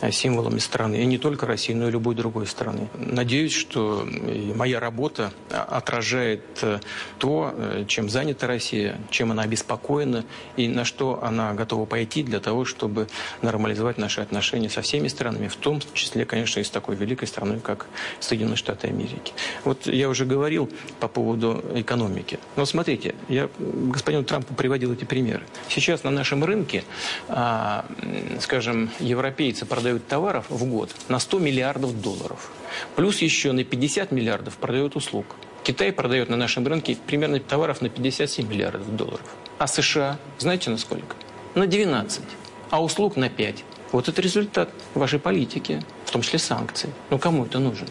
э, 0.00 0.10
символами 0.10 0.58
страны. 0.58 0.96
И 1.02 1.06
не 1.06 1.18
только 1.18 1.46
России, 1.46 1.72
но 1.72 1.88
и 1.88 1.90
любой 1.90 2.14
другой 2.14 2.46
страны. 2.46 2.88
Надеюсь, 2.94 3.52
что 3.52 4.06
моя 4.54 4.80
работа 4.80 5.32
а, 5.50 5.64
отражает 5.64 6.42
э, 6.62 6.80
то, 7.18 7.54
э, 7.56 7.84
чем 7.86 8.08
занята 8.08 8.46
Россия, 8.46 8.98
чем 9.10 9.30
она 9.30 9.42
обеспокоена 9.42 10.24
и 10.56 10.68
на 10.68 10.84
что 10.84 11.22
она 11.22 11.54
готова 11.54 11.86
пойти 11.86 12.22
для 12.22 12.40
того, 12.40 12.64
чтобы 12.64 13.08
нормализовать 13.42 13.98
наши 13.98 14.20
отношения 14.20 14.70
со 14.70 14.82
всеми 14.82 15.08
странами, 15.08 15.48
в 15.48 15.56
том 15.56 15.80
числе, 15.92 16.24
конечно, 16.24 16.60
и 16.60 16.64
с 16.64 16.70
такой 16.70 16.96
великой 16.96 17.28
страной, 17.28 17.60
как 17.60 17.86
Соединенные 18.20 18.56
Штаты 18.56 18.88
Америки. 18.88 19.32
Вот 19.64 19.86
я 19.86 20.08
уже 20.08 20.24
говорил 20.24 20.70
по 21.00 21.08
поводу 21.08 21.64
экономики. 21.74 22.38
Но 22.56 22.64
смотрите, 22.66 23.14
я 23.28 23.48
господину 23.58 24.24
Трампу 24.24 24.54
приводил 24.54 24.92
эти 24.92 25.04
примеры. 25.04 25.42
Сейчас 25.68 26.04
на 26.04 26.10
нашем 26.10 26.44
рынке, 26.44 26.84
а, 27.28 27.84
скажем, 28.40 28.90
европейцы 29.00 29.66
продают 29.66 30.06
товаров 30.06 30.46
в 30.48 30.64
год 30.64 30.90
на 31.08 31.18
100 31.18 31.38
миллиардов 31.40 32.00
долларов. 32.00 32.52
Плюс 32.94 33.22
еще 33.22 33.52
на 33.52 33.64
50 33.64 34.12
миллиардов 34.12 34.56
продают 34.56 34.94
услуг. 34.96 35.26
Китай 35.64 35.92
продает 35.92 36.28
на 36.28 36.36
нашем 36.36 36.66
рынке 36.66 36.96
примерно 37.06 37.40
товаров 37.40 37.80
на 37.80 37.88
57 37.88 38.48
миллиардов 38.48 38.94
долларов. 38.94 39.26
А 39.58 39.66
США, 39.66 40.18
знаете 40.38 40.70
на 40.70 40.78
сколько? 40.78 41.16
На 41.54 41.66
12. 41.66 42.22
А 42.70 42.82
услуг 42.82 43.16
на 43.16 43.28
5. 43.28 43.64
Вот 43.92 44.08
это 44.08 44.20
результат 44.20 44.70
вашей 44.94 45.18
политики, 45.18 45.80
том 46.14 46.22
числе 46.22 46.38
санкций. 46.38 46.90
Ну 47.10 47.18
кому 47.18 47.44
это 47.44 47.58
нужно? 47.58 47.88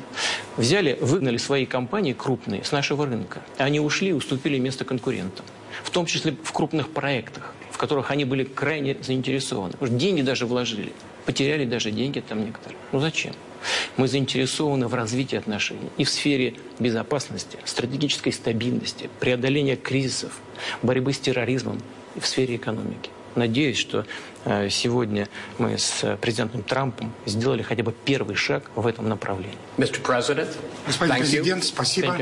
Взяли, 0.56 0.98
выгнали 1.02 1.36
свои 1.36 1.66
компании 1.66 2.14
крупные 2.14 2.64
с 2.64 2.72
нашего 2.72 3.06
рынка. 3.06 3.42
Они 3.58 3.82
ушли 3.82 4.10
и 4.10 4.14
уступили 4.14 4.58
место 4.60 4.86
конкурентам. 4.86 5.46
В 5.84 5.90
том 5.90 6.06
числе 6.06 6.34
в 6.42 6.54
крупных 6.54 6.88
проектах, 6.88 7.54
в 7.70 7.78
которых 7.78 8.12
они 8.12 8.24
были 8.24 8.46
крайне 8.46 8.96
заинтересованы. 9.02 9.74
Деньги 9.82 10.22
даже 10.22 10.46
вложили. 10.46 10.94
Потеряли 11.26 11.66
даже 11.66 11.92
деньги 11.92 12.22
там 12.22 12.46
некоторые. 12.46 12.78
Ну 12.94 13.02
зачем? 13.02 13.34
Мы 13.98 14.08
заинтересованы 14.08 14.88
в 14.88 14.94
развитии 14.94 15.36
отношений 15.36 15.90
и 15.98 16.06
в 16.06 16.10
сфере 16.10 16.54
безопасности, 16.80 17.58
стратегической 17.66 18.32
стабильности, 18.32 19.10
преодоления 19.20 19.76
кризисов, 19.76 20.40
борьбы 20.82 21.12
с 21.12 21.20
терроризмом 21.20 21.82
и 22.16 22.22
в 22.22 22.26
сфере 22.26 22.56
экономики. 22.56 23.10
Надеюсь, 23.36 23.78
что 23.78 24.06
э, 24.46 24.70
сегодня 24.70 25.28
мы 25.58 25.78
с 25.78 26.18
президентом 26.22 26.64
Трампом 26.64 27.14
сделали 27.26 27.62
хотя 27.62 27.84
бы 27.84 27.94
первый 28.06 28.36
шаг 28.36 28.64
в 28.76 28.86
этом 28.88 29.10
направлении. 29.10 29.58
Господин 29.78 31.16
президент, 31.18 31.64
спасибо. 31.64 32.18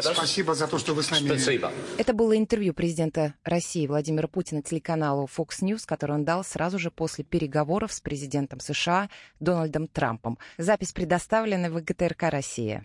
Спасибо 0.00 0.54
за 0.54 0.66
то, 0.66 0.78
что 0.78 0.94
вы 0.94 1.02
с 1.02 1.10
нами. 1.10 1.26
Спасибо. 1.26 1.72
Это 1.96 2.12
было 2.12 2.36
интервью 2.36 2.72
президента 2.74 3.34
России 3.44 3.86
Владимира 3.86 4.28
Путина 4.28 4.62
телеканалу 4.62 5.28
Fox 5.34 5.60
News, 5.62 5.82
которое 5.86 6.14
он 6.14 6.24
дал 6.24 6.44
сразу 6.44 6.78
же 6.78 6.90
после 6.90 7.24
переговоров 7.24 7.92
с 7.92 8.00
президентом 8.00 8.60
США 8.60 9.08
Дональдом 9.40 9.88
Трампом. 9.88 10.38
Запись 10.56 10.92
предоставлена 10.92 11.70
в 11.70 11.82
ГТРК 11.82 12.24
«Россия». 12.24 12.84